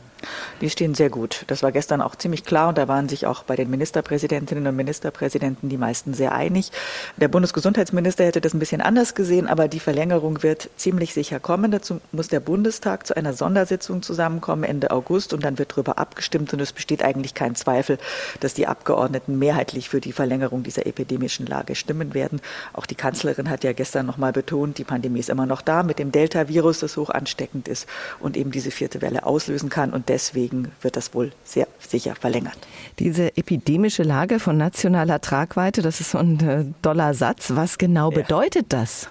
Die 0.61 0.69
stehen 0.69 0.95
sehr 0.95 1.09
gut. 1.09 1.45
Das 1.47 1.63
war 1.63 1.71
gestern 1.71 2.01
auch 2.01 2.15
ziemlich 2.15 2.43
klar 2.43 2.69
und 2.69 2.77
da 2.77 2.87
waren 2.87 3.07
sich 3.07 3.25
auch 3.25 3.43
bei 3.43 3.55
den 3.55 3.69
Ministerpräsidentinnen 3.69 4.67
und 4.67 4.75
Ministerpräsidenten 4.75 5.69
die 5.69 5.77
meisten 5.77 6.13
sehr 6.13 6.33
einig. 6.33 6.71
Der 7.17 7.27
Bundesgesundheitsminister 7.27 8.25
hätte 8.25 8.41
das 8.41 8.53
ein 8.53 8.59
bisschen 8.59 8.81
anders 8.81 9.15
gesehen, 9.15 9.47
aber 9.47 9.67
die 9.67 9.79
Verlängerung 9.79 10.43
wird 10.43 10.69
ziemlich 10.75 11.13
sicher 11.13 11.39
kommen. 11.39 11.71
Dazu 11.71 12.01
muss 12.11 12.27
der 12.27 12.41
Bundestag 12.41 13.07
zu 13.07 13.15
einer 13.15 13.33
Sondersitzung 13.33 14.01
zusammenkommen 14.01 14.63
Ende 14.63 14.91
August 14.91 15.33
und 15.33 15.45
dann 15.45 15.57
wird 15.57 15.71
darüber 15.71 15.97
abgestimmt 15.97 16.53
und 16.53 16.59
es 16.59 16.73
besteht 16.73 17.03
eigentlich 17.03 17.33
kein 17.33 17.55
Zweifel, 17.55 17.97
dass 18.41 18.53
die 18.53 18.67
Abgeordneten 18.67 19.39
mehrheitlich 19.39 19.89
für 19.89 20.01
die 20.01 20.11
Verlängerung 20.11 20.63
dieser 20.63 20.85
epidemischen 20.85 21.45
Lage 21.45 21.75
stimmen 21.75 22.13
werden. 22.13 22.41
Auch 22.73 22.85
die 22.85 22.95
Kanzlerin 22.95 23.49
hat 23.49 23.63
ja 23.63 23.71
gestern 23.73 24.05
noch 24.05 24.17
mal 24.17 24.33
betont, 24.33 24.77
die 24.77 24.83
Pandemie 24.83 25.19
ist 25.19 25.29
immer 25.29 25.45
noch 25.45 25.61
da 25.61 25.83
mit 25.83 25.99
dem 25.99 26.11
Delta-Virus, 26.11 26.79
das 26.79 26.97
hoch 26.97 27.09
ansteckend 27.09 27.67
ist 27.67 27.87
und 28.19 28.35
eben 28.35 28.51
diese 28.51 28.71
vierte 28.71 29.01
Welle 29.01 29.25
auslösen 29.25 29.69
kann 29.69 29.93
und 29.93 30.08
deswegen 30.09 30.71
wird 30.81 30.97
das 30.97 31.13
wohl 31.13 31.31
sehr 31.45 31.67
sicher 31.79 32.15
verlängert. 32.15 32.57
Diese 32.97 33.37
epidemische 33.37 34.03
Lage 34.03 34.39
von 34.39 34.57
nationaler 34.57 35.21
Tragweite, 35.21 35.81
das 35.81 36.01
ist 36.01 36.11
so 36.11 36.17
ein 36.17 36.39
äh, 36.41 36.65
doller 36.81 37.13
Satz. 37.13 37.51
Was 37.55 37.77
genau 37.77 38.09
bedeutet 38.09 38.67
das? 38.69 39.07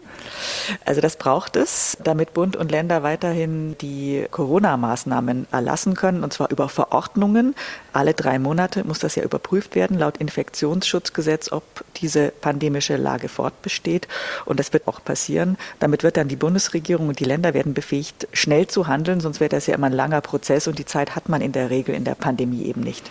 Also 0.84 1.00
das 1.00 1.16
braucht 1.16 1.56
es, 1.56 1.96
damit 2.02 2.34
Bund 2.34 2.56
und 2.56 2.70
Länder 2.70 3.02
weiterhin 3.02 3.76
die 3.78 4.26
Corona-Maßnahmen 4.30 5.46
erlassen 5.50 5.94
können, 5.94 6.24
und 6.24 6.32
zwar 6.32 6.50
über 6.50 6.68
Verordnungen. 6.68 7.54
Alle 7.92 8.14
drei 8.14 8.38
Monate 8.38 8.84
muss 8.84 8.98
das 8.98 9.14
ja 9.14 9.22
überprüft 9.22 9.74
werden, 9.74 9.98
laut 9.98 10.18
Infektionsschutzgesetz, 10.18 11.52
ob 11.52 11.62
diese 11.96 12.28
pandemische 12.28 12.96
Lage 12.96 13.28
fortbesteht. 13.28 14.08
Und 14.44 14.60
das 14.60 14.72
wird 14.72 14.86
auch 14.88 15.02
passieren. 15.02 15.56
Damit 15.78 16.02
wird 16.02 16.16
dann 16.16 16.28
die 16.28 16.36
Bundesregierung 16.36 17.08
und 17.08 17.20
die 17.20 17.24
Länder 17.24 17.54
werden 17.54 17.74
befähigt, 17.74 18.28
schnell 18.32 18.66
zu 18.66 18.86
handeln, 18.88 19.20
sonst 19.20 19.40
wäre 19.40 19.48
das 19.48 19.66
ja 19.66 19.74
immer 19.74 19.86
ein 19.86 19.92
langer 19.92 20.20
Prozess 20.20 20.68
und 20.68 20.78
die 20.78 20.84
Zeit 20.88 21.14
hat 21.14 21.28
man 21.28 21.40
in 21.40 21.52
der 21.52 21.70
Regel 21.70 21.94
in 21.94 22.04
der 22.04 22.14
Pandemie 22.14 22.64
eben 22.64 22.80
nicht. 22.80 23.10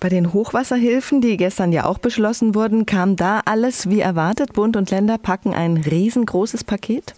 Bei 0.00 0.08
den 0.08 0.32
Hochwasserhilfen, 0.32 1.20
die 1.20 1.36
gestern 1.36 1.72
ja 1.72 1.84
auch 1.84 1.98
beschlossen 1.98 2.54
wurden, 2.54 2.86
kam 2.86 3.16
da 3.16 3.40
alles 3.44 3.88
wie 3.88 4.00
erwartet. 4.00 4.52
Bund 4.52 4.76
und 4.76 4.90
Länder 4.90 5.18
packen 5.18 5.54
ein 5.54 5.76
riesengroßes 5.76 6.64
Paket? 6.64 7.14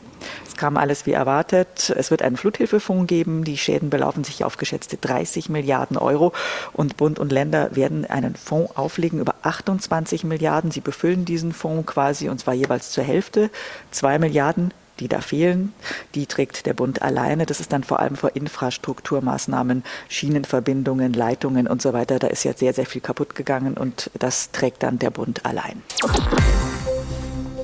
Es 0.46 0.56
kam 0.56 0.76
alles 0.76 1.04
wie 1.04 1.12
erwartet. 1.12 1.92
Es 1.96 2.10
wird 2.10 2.22
einen 2.22 2.36
Fluthilfefonds 2.36 3.06
geben. 3.06 3.44
Die 3.44 3.58
Schäden 3.58 3.90
belaufen 3.90 4.24
sich 4.24 4.44
auf 4.44 4.56
geschätzte 4.56 4.96
30 4.96 5.48
Milliarden 5.48 5.96
Euro. 5.96 6.32
Und 6.72 6.96
Bund 6.96 7.18
und 7.18 7.32
Länder 7.32 7.74
werden 7.76 8.06
einen 8.06 8.34
Fonds 8.34 8.76
auflegen 8.76 9.20
über 9.20 9.34
28 9.42 10.24
Milliarden. 10.24 10.70
Sie 10.70 10.80
befüllen 10.80 11.24
diesen 11.24 11.52
Fonds 11.52 11.86
quasi 11.86 12.28
und 12.28 12.38
zwar 12.38 12.54
jeweils 12.54 12.90
zur 12.90 13.04
Hälfte. 13.04 13.50
Zwei 13.90 14.18
Milliarden 14.18 14.72
die 15.00 15.08
da 15.08 15.20
fehlen, 15.20 15.72
die 16.14 16.26
trägt 16.26 16.66
der 16.66 16.74
Bund 16.74 17.02
alleine. 17.02 17.46
Das 17.46 17.60
ist 17.60 17.72
dann 17.72 17.84
vor 17.84 18.00
allem 18.00 18.16
vor 18.16 18.34
Infrastrukturmaßnahmen, 18.34 19.84
Schienenverbindungen, 20.08 21.12
Leitungen 21.12 21.66
und 21.66 21.82
so 21.82 21.92
weiter. 21.92 22.18
Da 22.18 22.28
ist 22.28 22.44
ja 22.44 22.52
sehr, 22.54 22.72
sehr 22.72 22.86
viel 22.86 23.00
kaputt 23.00 23.34
gegangen 23.34 23.74
und 23.74 24.10
das 24.18 24.50
trägt 24.52 24.82
dann 24.82 24.98
der 24.98 25.10
Bund 25.10 25.44
allein. 25.44 25.82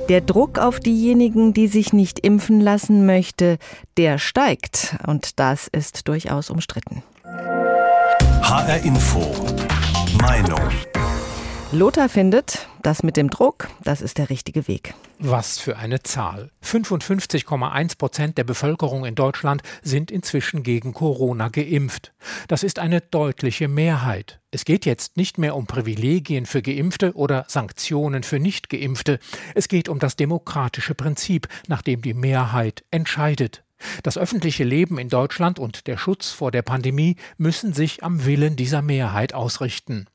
Der 0.08 0.20
Druck 0.20 0.58
auf 0.58 0.80
diejenigen, 0.80 1.52
die 1.54 1.68
sich 1.68 1.92
nicht 1.92 2.18
impfen 2.18 2.60
lassen 2.60 3.06
möchte, 3.06 3.58
der 3.96 4.18
steigt. 4.18 4.96
Und 5.06 5.38
das 5.38 5.68
ist 5.68 6.08
durchaus 6.08 6.50
umstritten. 6.50 7.04
HR 8.42 8.82
Info. 8.82 9.20
Meinung. 10.20 10.58
Lothar 11.70 12.08
findet, 12.08 12.66
das 12.82 13.02
mit 13.02 13.16
dem 13.16 13.30
Druck, 13.30 13.68
das 13.82 14.00
ist 14.00 14.18
der 14.18 14.30
richtige 14.30 14.68
Weg. 14.68 14.94
Was 15.18 15.58
für 15.58 15.76
eine 15.76 16.02
Zahl. 16.02 16.50
55,1 16.64 17.99
Prozent 17.99 18.38
der 18.38 18.44
Bevölkerung 18.44 19.04
in 19.04 19.14
Deutschland 19.14 19.62
sind 19.82 20.10
inzwischen 20.10 20.62
gegen 20.62 20.92
Corona 20.92 21.49
geimpft. 21.49 22.12
Das 22.49 22.62
ist 22.62 22.78
eine 22.78 23.00
deutliche 23.00 23.68
Mehrheit. 23.68 24.40
Es 24.50 24.64
geht 24.64 24.87
jetzt 24.87 25.16
nicht 25.16 25.38
mehr 25.38 25.56
um 25.56 25.66
Privilegien 25.66 26.46
für 26.46 26.62
Geimpfte 26.62 27.14
oder 27.14 27.44
Sanktionen 27.49 28.22
für 28.22 28.40
Nichtgeimpfte. 28.40 29.18
Es 29.54 29.68
geht 29.68 29.88
um 29.88 29.99
das 29.99 30.16
demokratische 30.16 30.94
Prinzip, 30.94 31.49
nach 31.68 31.82
dem 31.82 32.02
die 32.02 32.14
Mehrheit 32.14 32.84
entscheidet. 32.90 33.62
Das 34.02 34.18
öffentliche 34.18 34.64
Leben 34.64 34.99
in 34.99 35.08
Deutschland 35.08 35.58
und 35.58 35.87
der 35.87 35.96
Schutz 35.96 36.30
vor 36.30 36.50
der 36.50 36.62
Pandemie 36.62 37.16
müssen 37.38 37.72
sich 37.72 38.02
am 38.02 38.25
Willen 38.25 38.56
dieser 38.56 38.82
Mehrheit 38.82 39.34
ausrichten. 39.34 40.06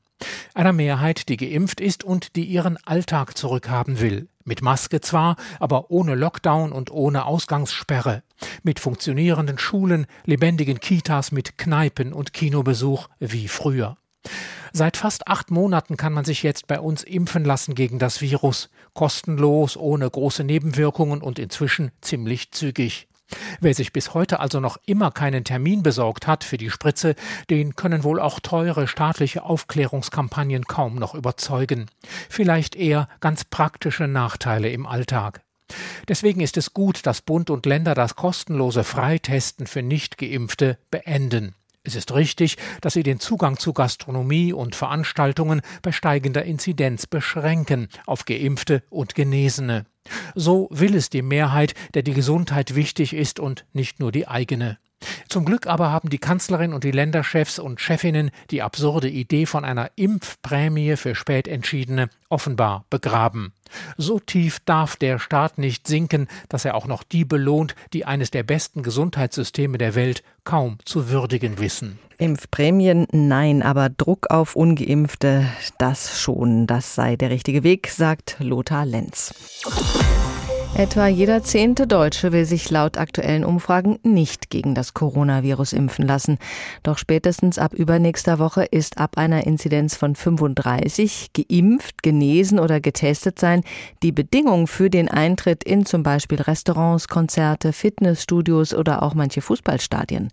Einer 0.54 0.72
Mehrheit, 0.72 1.28
die 1.28 1.36
geimpft 1.36 1.80
ist 1.80 2.04
und 2.04 2.36
die 2.36 2.44
ihren 2.44 2.78
Alltag 2.84 3.36
zurückhaben 3.36 4.00
will. 4.00 4.28
Mit 4.44 4.62
Maske 4.62 5.00
zwar, 5.00 5.36
aber 5.60 5.90
ohne 5.90 6.14
Lockdown 6.14 6.72
und 6.72 6.90
ohne 6.90 7.26
Ausgangssperre. 7.26 8.22
Mit 8.62 8.80
funktionierenden 8.80 9.58
Schulen, 9.58 10.06
lebendigen 10.24 10.80
Kitas, 10.80 11.32
mit 11.32 11.58
Kneipen 11.58 12.12
und 12.12 12.32
Kinobesuch 12.32 13.08
wie 13.18 13.48
früher. 13.48 13.96
Seit 14.72 14.96
fast 14.96 15.28
acht 15.28 15.50
Monaten 15.50 15.96
kann 15.96 16.12
man 16.12 16.24
sich 16.24 16.42
jetzt 16.42 16.66
bei 16.66 16.80
uns 16.80 17.02
impfen 17.02 17.44
lassen 17.44 17.74
gegen 17.74 17.98
das 17.98 18.20
Virus. 18.20 18.68
Kostenlos, 18.94 19.76
ohne 19.76 20.08
große 20.08 20.44
Nebenwirkungen 20.44 21.22
und 21.22 21.38
inzwischen 21.38 21.92
ziemlich 22.00 22.52
zügig. 22.52 23.08
Wer 23.60 23.74
sich 23.74 23.92
bis 23.92 24.14
heute 24.14 24.40
also 24.40 24.60
noch 24.60 24.78
immer 24.86 25.10
keinen 25.10 25.44
Termin 25.44 25.82
besorgt 25.82 26.26
hat 26.26 26.44
für 26.44 26.58
die 26.58 26.70
Spritze, 26.70 27.14
den 27.50 27.74
können 27.74 28.04
wohl 28.04 28.20
auch 28.20 28.40
teure 28.40 28.86
staatliche 28.86 29.42
Aufklärungskampagnen 29.42 30.64
kaum 30.64 30.96
noch 30.96 31.14
überzeugen. 31.14 31.86
Vielleicht 32.28 32.76
eher 32.76 33.08
ganz 33.20 33.44
praktische 33.44 34.06
Nachteile 34.06 34.68
im 34.68 34.86
Alltag. 34.86 35.42
Deswegen 36.08 36.40
ist 36.40 36.56
es 36.56 36.72
gut, 36.72 37.06
dass 37.06 37.22
Bund 37.22 37.50
und 37.50 37.66
Länder 37.66 37.94
das 37.94 38.14
kostenlose 38.14 38.84
Freitesten 38.84 39.66
für 39.66 39.82
Nichtgeimpfte 39.82 40.78
beenden. 40.90 41.54
Es 41.86 41.94
ist 41.94 42.12
richtig, 42.12 42.56
dass 42.80 42.94
sie 42.94 43.04
den 43.04 43.20
Zugang 43.20 43.58
zu 43.58 43.72
Gastronomie 43.72 44.52
und 44.52 44.74
Veranstaltungen 44.74 45.62
bei 45.82 45.92
steigender 45.92 46.44
Inzidenz 46.44 47.06
beschränken 47.06 47.88
auf 48.06 48.24
Geimpfte 48.24 48.82
und 48.90 49.14
Genesene. 49.14 49.86
So 50.34 50.68
will 50.72 50.96
es 50.96 51.10
die 51.10 51.22
Mehrheit, 51.22 51.74
der 51.94 52.02
die 52.02 52.14
Gesundheit 52.14 52.74
wichtig 52.74 53.12
ist 53.12 53.38
und 53.38 53.66
nicht 53.72 54.00
nur 54.00 54.10
die 54.10 54.26
eigene. 54.26 54.78
Zum 55.28 55.44
Glück 55.44 55.66
aber 55.66 55.90
haben 55.90 56.10
die 56.10 56.18
Kanzlerin 56.18 56.72
und 56.72 56.84
die 56.84 56.90
Länderchefs 56.90 57.58
und 57.58 57.80
Chefinnen 57.80 58.30
die 58.50 58.62
absurde 58.62 59.08
Idee 59.08 59.46
von 59.46 59.64
einer 59.64 59.90
Impfprämie 59.96 60.96
für 60.96 61.14
Spätentschiedene 61.14 62.08
offenbar 62.28 62.84
begraben. 62.90 63.52
So 63.96 64.20
tief 64.20 64.58
darf 64.64 64.96
der 64.96 65.18
Staat 65.18 65.58
nicht 65.58 65.86
sinken, 65.86 66.28
dass 66.48 66.64
er 66.64 66.74
auch 66.74 66.86
noch 66.86 67.02
die 67.02 67.24
belohnt, 67.24 67.74
die 67.92 68.04
eines 68.04 68.30
der 68.30 68.42
besten 68.42 68.82
Gesundheitssysteme 68.82 69.78
der 69.78 69.94
Welt 69.94 70.22
kaum 70.44 70.78
zu 70.84 71.10
würdigen 71.10 71.58
wissen. 71.58 71.98
Impfprämien 72.18 73.06
nein, 73.12 73.62
aber 73.62 73.90
Druck 73.90 74.30
auf 74.30 74.56
ungeimpfte, 74.56 75.46
das 75.78 76.20
schon, 76.20 76.66
das 76.66 76.94
sei 76.94 77.16
der 77.16 77.30
richtige 77.30 77.62
Weg, 77.62 77.88
sagt 77.88 78.36
Lothar 78.38 78.86
Lenz. 78.86 79.34
Etwa 80.78 81.06
jeder 81.06 81.42
zehnte 81.42 81.86
Deutsche 81.86 82.32
will 82.32 82.44
sich 82.44 82.68
laut 82.68 82.98
aktuellen 82.98 83.46
Umfragen 83.46 83.98
nicht 84.02 84.50
gegen 84.50 84.74
das 84.74 84.92
Coronavirus 84.92 85.72
impfen 85.72 86.06
lassen. 86.06 86.36
Doch 86.82 86.98
spätestens 86.98 87.58
ab 87.58 87.72
übernächster 87.72 88.38
Woche 88.38 88.64
ist 88.64 88.98
ab 88.98 89.16
einer 89.16 89.46
Inzidenz 89.46 89.96
von 89.96 90.14
35 90.14 91.30
geimpft, 91.32 92.02
genesen 92.02 92.58
oder 92.58 92.80
getestet 92.80 93.38
sein 93.38 93.62
die 94.02 94.12
Bedingung 94.12 94.66
für 94.66 94.90
den 94.90 95.08
Eintritt 95.08 95.64
in 95.64 95.86
zum 95.86 96.02
Beispiel 96.02 96.42
Restaurants, 96.42 97.08
Konzerte, 97.08 97.72
Fitnessstudios 97.72 98.74
oder 98.74 99.02
auch 99.02 99.14
manche 99.14 99.40
Fußballstadien. 99.40 100.28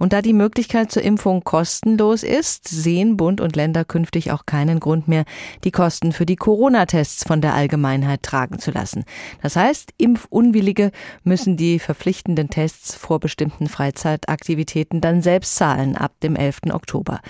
Und 0.00 0.12
da 0.12 0.22
die 0.22 0.32
Möglichkeit 0.32 0.90
zur 0.90 1.04
Impfung 1.04 1.44
kostenlos 1.44 2.24
ist, 2.24 2.66
sehen 2.66 3.16
Bund 3.16 3.40
und 3.40 3.54
Länder 3.54 3.84
künftig 3.84 4.32
auch 4.32 4.44
keinen 4.44 4.80
Grund 4.80 5.06
mehr, 5.06 5.24
die 5.62 5.70
Kosten 5.70 6.10
für 6.10 6.26
die 6.26 6.34
Corona-Tests 6.34 7.22
von 7.24 7.40
der 7.40 7.54
Allgemeinheit 7.54 8.24
tragen 8.24 8.58
zu 8.58 8.72
lassen. 8.72 9.04
Das 9.40 9.54
heißt, 9.54 9.83
heißt, 9.84 9.94
Impfunwillige 9.98 10.90
müssen 11.22 11.56
die 11.56 11.78
verpflichtenden 11.78 12.48
Tests 12.48 12.94
vor 12.94 13.20
bestimmten 13.20 13.68
Freizeitaktivitäten 13.68 15.00
dann 15.00 15.22
selbst 15.22 15.56
zahlen 15.56 15.96
ab 15.96 16.12
dem 16.22 16.36
11. 16.36 16.72
Oktober. 16.72 17.20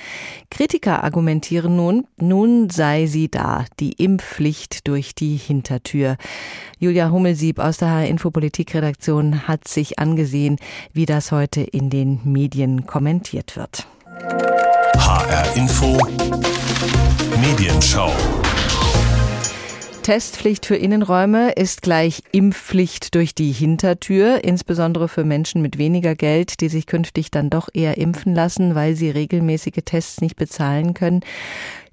Kritiker 0.51 1.03
argumentieren 1.05 1.77
nun, 1.77 2.07
nun 2.21 2.71
sei 2.71 3.07
sie 3.07 3.29
da, 3.31 3.65
die 3.81 3.93
Impfpflicht 3.93 4.87
durch 4.87 5.15
die 5.15 5.37
Hintertür. 5.37 6.17
Julia 6.79 7.11
Hummelsieb 7.11 7.59
aus 7.59 7.79
der 7.79 7.91
HR 7.91 8.07
Infopolitik-Redaktion 8.07 9.49
hat 9.49 9.69
sich 9.69 9.99
angesehen, 9.99 10.57
wie 10.93 11.07
das 11.07 11.33
heute 11.33 11.63
in 11.63 11.91
den 11.91 12.21
Medien 12.25 12.87
kommentiert 12.87 13.57
wird. 13.57 13.87
HR 14.97 15.57
Info 15.57 15.99
Medienschau 17.41 18.13
Testpflicht 20.05 20.67
für 20.67 20.77
Innenräume 20.77 21.53
ist 21.53 21.81
gleich 21.81 22.23
Impfpflicht 22.31 23.15
durch 23.15 23.35
die 23.35 23.53
Hintertür, 23.53 24.45
insbesondere 24.45 25.09
für 25.09 25.25
Menschen 25.25 25.63
mit 25.63 25.79
weniger 25.79 26.15
Geld, 26.15 26.61
die 26.61 26.69
sich 26.69 26.87
künftig 26.87 27.31
dann 27.31 27.49
doch 27.49 27.71
eher 27.73 27.97
impfen 27.97 28.35
lassen, 28.35 28.75
weil 28.75 28.97
sie 28.97 29.09
regelmäßige 29.09 29.83
Tests 29.83 30.21
nicht 30.21 30.37
bezahlen 30.37 30.93
können. 30.93 31.23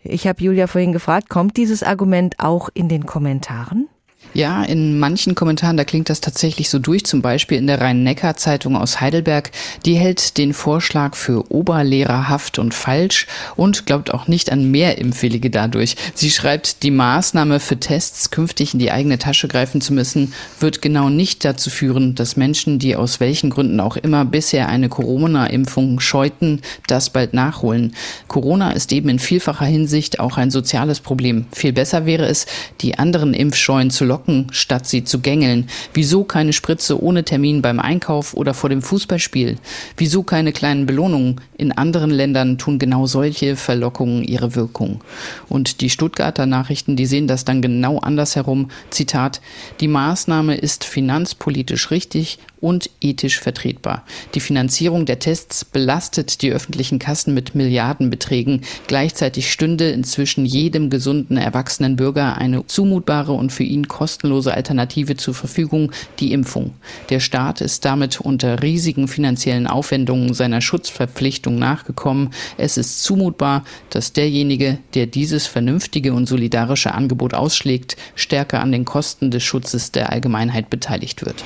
Ich 0.04 0.28
habe 0.28 0.44
Julia 0.44 0.68
vorhin 0.68 0.92
gefragt, 0.92 1.30
kommt 1.30 1.56
dieses 1.56 1.84
Argument 1.84 2.36
auch 2.40 2.68
in 2.74 2.90
den 2.90 3.06
Kommentaren? 3.06 3.88
Ja, 4.34 4.64
in 4.64 4.98
manchen 4.98 5.36
Kommentaren, 5.36 5.76
da 5.76 5.84
klingt 5.84 6.10
das 6.10 6.22
tatsächlich 6.22 6.70
so 6.70 6.80
durch, 6.80 7.06
zum 7.06 7.22
Beispiel 7.22 7.58
in 7.58 7.68
der 7.68 7.82
Rhein-Neckar-Zeitung 7.82 8.78
aus 8.78 9.02
Heidelberg. 9.02 9.52
Die 9.86 9.96
hält 9.96 10.38
den 10.38 10.54
Vorschlag 10.54 11.16
für 11.16 11.52
oberlehrerhaft 11.52 12.58
und 12.58 12.74
falsch 12.74 13.28
und 13.58 13.86
glaubt 13.86 14.14
auch 14.14 14.28
nicht 14.28 14.50
an 14.50 14.72
mehr 14.72 15.00
Impfwillige 15.00 15.50
dadurch. 15.50 15.98
Sie 16.14 16.32
schreibt, 16.32 16.84
die 16.84 16.92
Maßnahme 16.92 17.60
für 17.60 17.78
Tests 17.78 18.32
künftig 18.32 18.74
in 18.74 18.80
die 18.80 18.92
eigene 18.92 19.18
Tasche 19.18 19.50
greifen 19.50 19.82
zu 19.82 19.94
müssen, 19.94 20.34
wird 20.62 20.82
genau 20.82 21.10
nicht 21.10 21.44
dazu 21.44 21.70
führen, 21.70 22.16
dass 22.16 22.38
Menschen, 22.38 22.80
die 22.80 22.96
aus 22.96 23.20
welchen 23.20 23.50
Gründen 23.50 23.82
auch 23.82 23.98
immer 23.98 24.24
bisher 24.24 24.70
eine 24.70 24.88
Corona-Impfung 24.88 26.00
scheuten, 26.00 26.62
das 26.88 27.10
bald 27.10 27.34
nachholen. 27.34 27.96
Corona 28.30 28.72
ist 28.72 28.94
eben 28.94 29.10
in 29.10 29.20
vielfacher 29.20 29.66
Hinsicht 29.66 30.22
auch 30.22 30.38
ein 30.38 30.52
soziales 30.52 31.02
Problem. 31.02 31.48
Viel 31.52 31.74
besser 31.74 32.06
wäre 32.06 32.28
es, 32.28 32.46
die 32.80 32.98
anderen 32.98 33.34
Impfscheuen 33.34 33.90
zu 33.90 34.06
locken 34.12 34.48
statt 34.52 34.88
sie 34.88 35.06
zu 35.06 35.22
gängeln? 35.22 35.70
Wieso 35.94 36.26
keine 36.26 36.52
Spritze 36.52 37.02
ohne 37.02 37.24
Termin 37.24 37.62
beim 37.62 37.80
Einkauf 37.80 38.34
oder 38.34 38.54
vor 38.54 38.70
dem 38.70 38.82
Fußballspiel? 38.82 39.58
Wieso 39.96 40.24
keine 40.24 40.52
kleinen 40.52 40.86
Belohnungen? 40.86 41.40
In 41.58 41.72
anderen 41.72 42.12
Ländern 42.12 42.58
tun 42.58 42.78
genau 42.78 43.06
solche 43.06 43.56
Verlockungen 43.56 44.24
ihre 44.24 44.56
Wirkung. 44.56 45.00
Und 45.48 45.80
die 45.80 45.90
Stuttgarter 45.90 46.46
Nachrichten, 46.46 46.98
die 46.98 47.06
sehen 47.06 47.28
das 47.28 47.46
dann 47.46 47.62
genau 47.62 48.00
andersherum. 48.00 48.70
Zitat, 48.90 49.40
die 49.80 49.88
Maßnahme 49.88 50.56
ist 50.56 50.84
finanzpolitisch 50.84 51.90
richtig 51.90 52.40
und 52.62 52.90
ethisch 53.02 53.40
vertretbar. 53.40 54.06
Die 54.36 54.40
Finanzierung 54.40 55.06
der 55.06 55.20
Tests 55.20 55.66
belastet 55.66 56.42
die 56.42 56.52
öffentlichen 56.52 57.00
Kassen 57.00 57.34
mit 57.34 57.56
Milliardenbeträgen. 57.56 58.62
Gleichzeitig 58.88 59.52
stünde 59.52 59.90
inzwischen 59.90 60.46
jedem 60.46 60.90
gesunden 60.90 61.38
erwachsenen 61.38 61.96
Bürger 61.96 62.38
eine 62.38 62.66
zumutbare 62.68 63.34
und 63.34 63.52
für 63.52 63.64
ihn 63.64 63.88
kostenlose 64.02 64.56
Alternative 64.56 65.16
zur 65.16 65.36
Verfügung, 65.36 65.92
die 66.20 66.34
Impfung. 66.34 66.74
Der 67.12 67.20
Staat 67.20 67.62
ist 67.62 67.86
damit 67.86 68.20
unter 68.20 68.64
riesigen 68.64 69.08
finanziellen 69.08 69.68
Aufwendungen 69.68 70.34
seiner 70.34 70.60
Schutzverpflichtung 70.60 71.60
nachgekommen. 71.60 72.32
Es 72.58 72.78
ist 72.78 73.04
zumutbar, 73.04 73.64
dass 73.92 74.12
derjenige, 74.12 74.80
der 74.96 75.06
dieses 75.06 75.46
vernünftige 75.46 76.14
und 76.14 76.26
solidarische 76.26 76.96
Angebot 76.96 77.36
ausschlägt, 77.36 77.96
stärker 78.16 78.62
an 78.62 78.72
den 78.72 78.86
Kosten 78.86 79.30
des 79.30 79.44
Schutzes 79.44 79.92
der 79.92 80.12
Allgemeinheit 80.12 80.72
beteiligt 80.72 81.24
wird. 81.24 81.44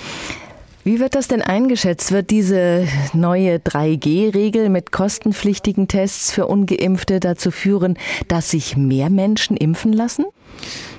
Wie 0.86 1.00
wird 1.00 1.16
das 1.16 1.28
denn 1.28 1.42
eingeschätzt? 1.42 2.12
Wird 2.12 2.30
diese 2.30 2.88
neue 3.12 3.58
3G-Regel 3.58 4.70
mit 4.70 4.92
kostenpflichtigen 4.92 5.88
Tests 5.88 6.32
für 6.32 6.46
ungeimpfte 6.46 7.20
dazu 7.20 7.50
führen, 7.50 7.98
dass 8.28 8.52
sich 8.52 8.78
mehr 8.78 9.10
Menschen 9.10 9.58
impfen 9.58 9.94
lassen? 9.94 10.26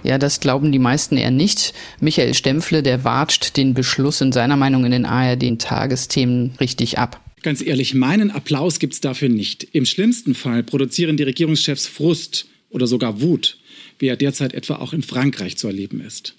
Ja, 0.02 0.18
das 0.18 0.40
glauben 0.40 0.72
die 0.72 0.80
meisten 0.80 1.16
eher 1.16 1.30
nicht. 1.30 1.72
Michael 2.00 2.34
Stempfle, 2.34 2.82
der 2.82 3.04
watscht 3.04 3.56
den 3.56 3.74
Beschluss 3.74 4.20
in 4.20 4.32
seiner 4.32 4.56
Meinung 4.56 4.84
in 4.84 4.90
den 4.90 5.06
ARD-Tagesthemen 5.06 6.56
richtig 6.58 6.98
ab. 6.98 7.20
Ganz 7.42 7.62
ehrlich, 7.62 7.94
meinen 7.94 8.32
Applaus 8.32 8.80
gibt's 8.80 9.00
dafür 9.00 9.28
nicht. 9.28 9.68
Im 9.70 9.86
schlimmsten 9.86 10.34
Fall 10.34 10.64
produzieren 10.64 11.16
die 11.16 11.22
Regierungschefs 11.22 11.86
Frust 11.86 12.46
oder 12.70 12.88
sogar 12.88 13.20
Wut, 13.20 13.56
wie 14.00 14.08
er 14.08 14.16
derzeit 14.16 14.52
etwa 14.52 14.78
auch 14.78 14.92
in 14.92 15.04
Frankreich 15.04 15.56
zu 15.56 15.68
erleben 15.68 16.00
ist. 16.00 16.34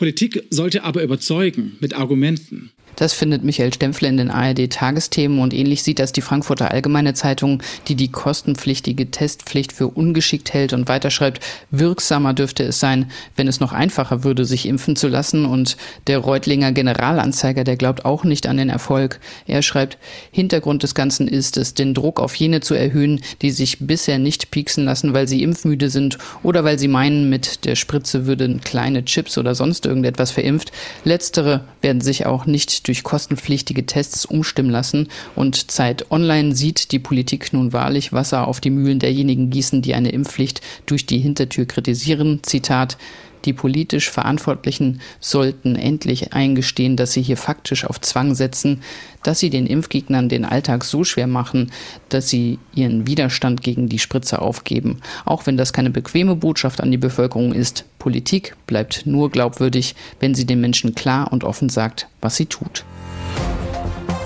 Politik 0.00 0.44
sollte 0.48 0.82
aber 0.82 1.02
überzeugen 1.02 1.76
mit 1.80 1.92
Argumenten. 1.92 2.70
Das 2.96 3.12
findet 3.12 3.44
Michael 3.44 3.72
Stempfle 3.72 4.08
in 4.08 4.16
den 4.16 4.30
ARD-Tagesthemen 4.30 5.40
und 5.40 5.54
ähnlich 5.54 5.82
sieht 5.82 5.98
das 5.98 6.12
die 6.12 6.20
Frankfurter 6.20 6.70
Allgemeine 6.70 7.14
Zeitung, 7.14 7.62
die 7.88 7.94
die 7.94 8.10
kostenpflichtige 8.10 9.10
Testpflicht 9.10 9.72
für 9.72 9.88
ungeschickt 9.88 10.52
hält 10.52 10.72
und 10.72 10.88
weiterschreibt, 10.88 11.40
wirksamer 11.70 12.34
dürfte 12.34 12.64
es 12.64 12.80
sein, 12.80 13.10
wenn 13.36 13.48
es 13.48 13.60
noch 13.60 13.72
einfacher 13.72 14.24
würde, 14.24 14.44
sich 14.44 14.66
impfen 14.66 14.96
zu 14.96 15.08
lassen. 15.08 15.44
Und 15.44 15.76
der 16.06 16.18
Reutlinger 16.18 16.72
Generalanzeiger, 16.72 17.64
der 17.64 17.76
glaubt 17.76 18.04
auch 18.04 18.24
nicht 18.24 18.46
an 18.46 18.56
den 18.56 18.68
Erfolg. 18.68 19.20
Er 19.46 19.62
schreibt, 19.62 19.98
Hintergrund 20.30 20.82
des 20.82 20.94
Ganzen 20.94 21.28
ist 21.28 21.56
es, 21.56 21.74
den 21.74 21.94
Druck 21.94 22.20
auf 22.20 22.34
jene 22.34 22.60
zu 22.60 22.74
erhöhen, 22.74 23.20
die 23.42 23.50
sich 23.50 23.78
bisher 23.80 24.18
nicht 24.18 24.50
pieksen 24.50 24.84
lassen, 24.84 25.14
weil 25.14 25.28
sie 25.28 25.42
impfmüde 25.42 25.90
sind 25.90 26.18
oder 26.42 26.64
weil 26.64 26.78
sie 26.78 26.88
meinen, 26.88 27.30
mit 27.30 27.64
der 27.64 27.76
Spritze 27.76 28.26
würden 28.26 28.60
kleine 28.60 29.04
Chips 29.04 29.38
oder 29.38 29.54
sonst 29.54 29.86
irgendetwas 29.86 30.30
verimpft. 30.30 30.72
Letztere 31.04 31.64
werden 31.80 32.00
sich 32.00 32.26
auch 32.26 32.46
nicht 32.46 32.79
durch 32.82 33.02
kostenpflichtige 33.02 33.86
Tests 33.86 34.24
umstimmen 34.24 34.70
lassen. 34.70 35.08
Und 35.34 35.70
Zeit 35.70 36.10
Online 36.10 36.54
sieht 36.54 36.92
die 36.92 36.98
Politik 36.98 37.52
nun 37.52 37.72
wahrlich 37.72 38.12
Wasser 38.12 38.46
auf 38.46 38.60
die 38.60 38.70
Mühlen 38.70 38.98
derjenigen 38.98 39.50
gießen, 39.50 39.82
die 39.82 39.94
eine 39.94 40.10
Impfpflicht 40.10 40.60
durch 40.86 41.06
die 41.06 41.18
Hintertür 41.18 41.66
kritisieren. 41.66 42.40
Zitat 42.42 42.96
die 43.44 43.52
politisch 43.52 44.10
Verantwortlichen 44.10 45.00
sollten 45.20 45.76
endlich 45.76 46.32
eingestehen, 46.32 46.96
dass 46.96 47.12
sie 47.12 47.22
hier 47.22 47.36
faktisch 47.36 47.84
auf 47.84 48.00
Zwang 48.00 48.34
setzen, 48.34 48.82
dass 49.22 49.38
sie 49.38 49.50
den 49.50 49.66
Impfgegnern 49.66 50.28
den 50.28 50.44
Alltag 50.44 50.84
so 50.84 51.04
schwer 51.04 51.26
machen, 51.26 51.72
dass 52.08 52.28
sie 52.28 52.58
ihren 52.74 53.06
Widerstand 53.06 53.62
gegen 53.62 53.88
die 53.88 53.98
Spritze 53.98 54.40
aufgeben. 54.40 55.00
Auch 55.24 55.46
wenn 55.46 55.56
das 55.56 55.72
keine 55.72 55.90
bequeme 55.90 56.36
Botschaft 56.36 56.80
an 56.80 56.90
die 56.90 56.98
Bevölkerung 56.98 57.52
ist, 57.52 57.84
Politik 57.98 58.56
bleibt 58.66 59.06
nur 59.06 59.30
glaubwürdig, 59.30 59.94
wenn 60.20 60.34
sie 60.34 60.46
den 60.46 60.60
Menschen 60.60 60.94
klar 60.94 61.32
und 61.32 61.44
offen 61.44 61.68
sagt, 61.68 62.08
was 62.20 62.36
sie 62.36 62.46
tut. 62.46 62.84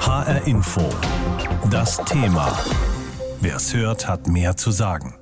HR 0.00 0.46
Info. 0.46 0.82
Das 1.70 1.96
Thema. 2.04 2.56
Wer 3.40 3.56
es 3.56 3.74
hört, 3.74 4.06
hat 4.06 4.26
mehr 4.26 4.56
zu 4.56 4.70
sagen. 4.70 5.14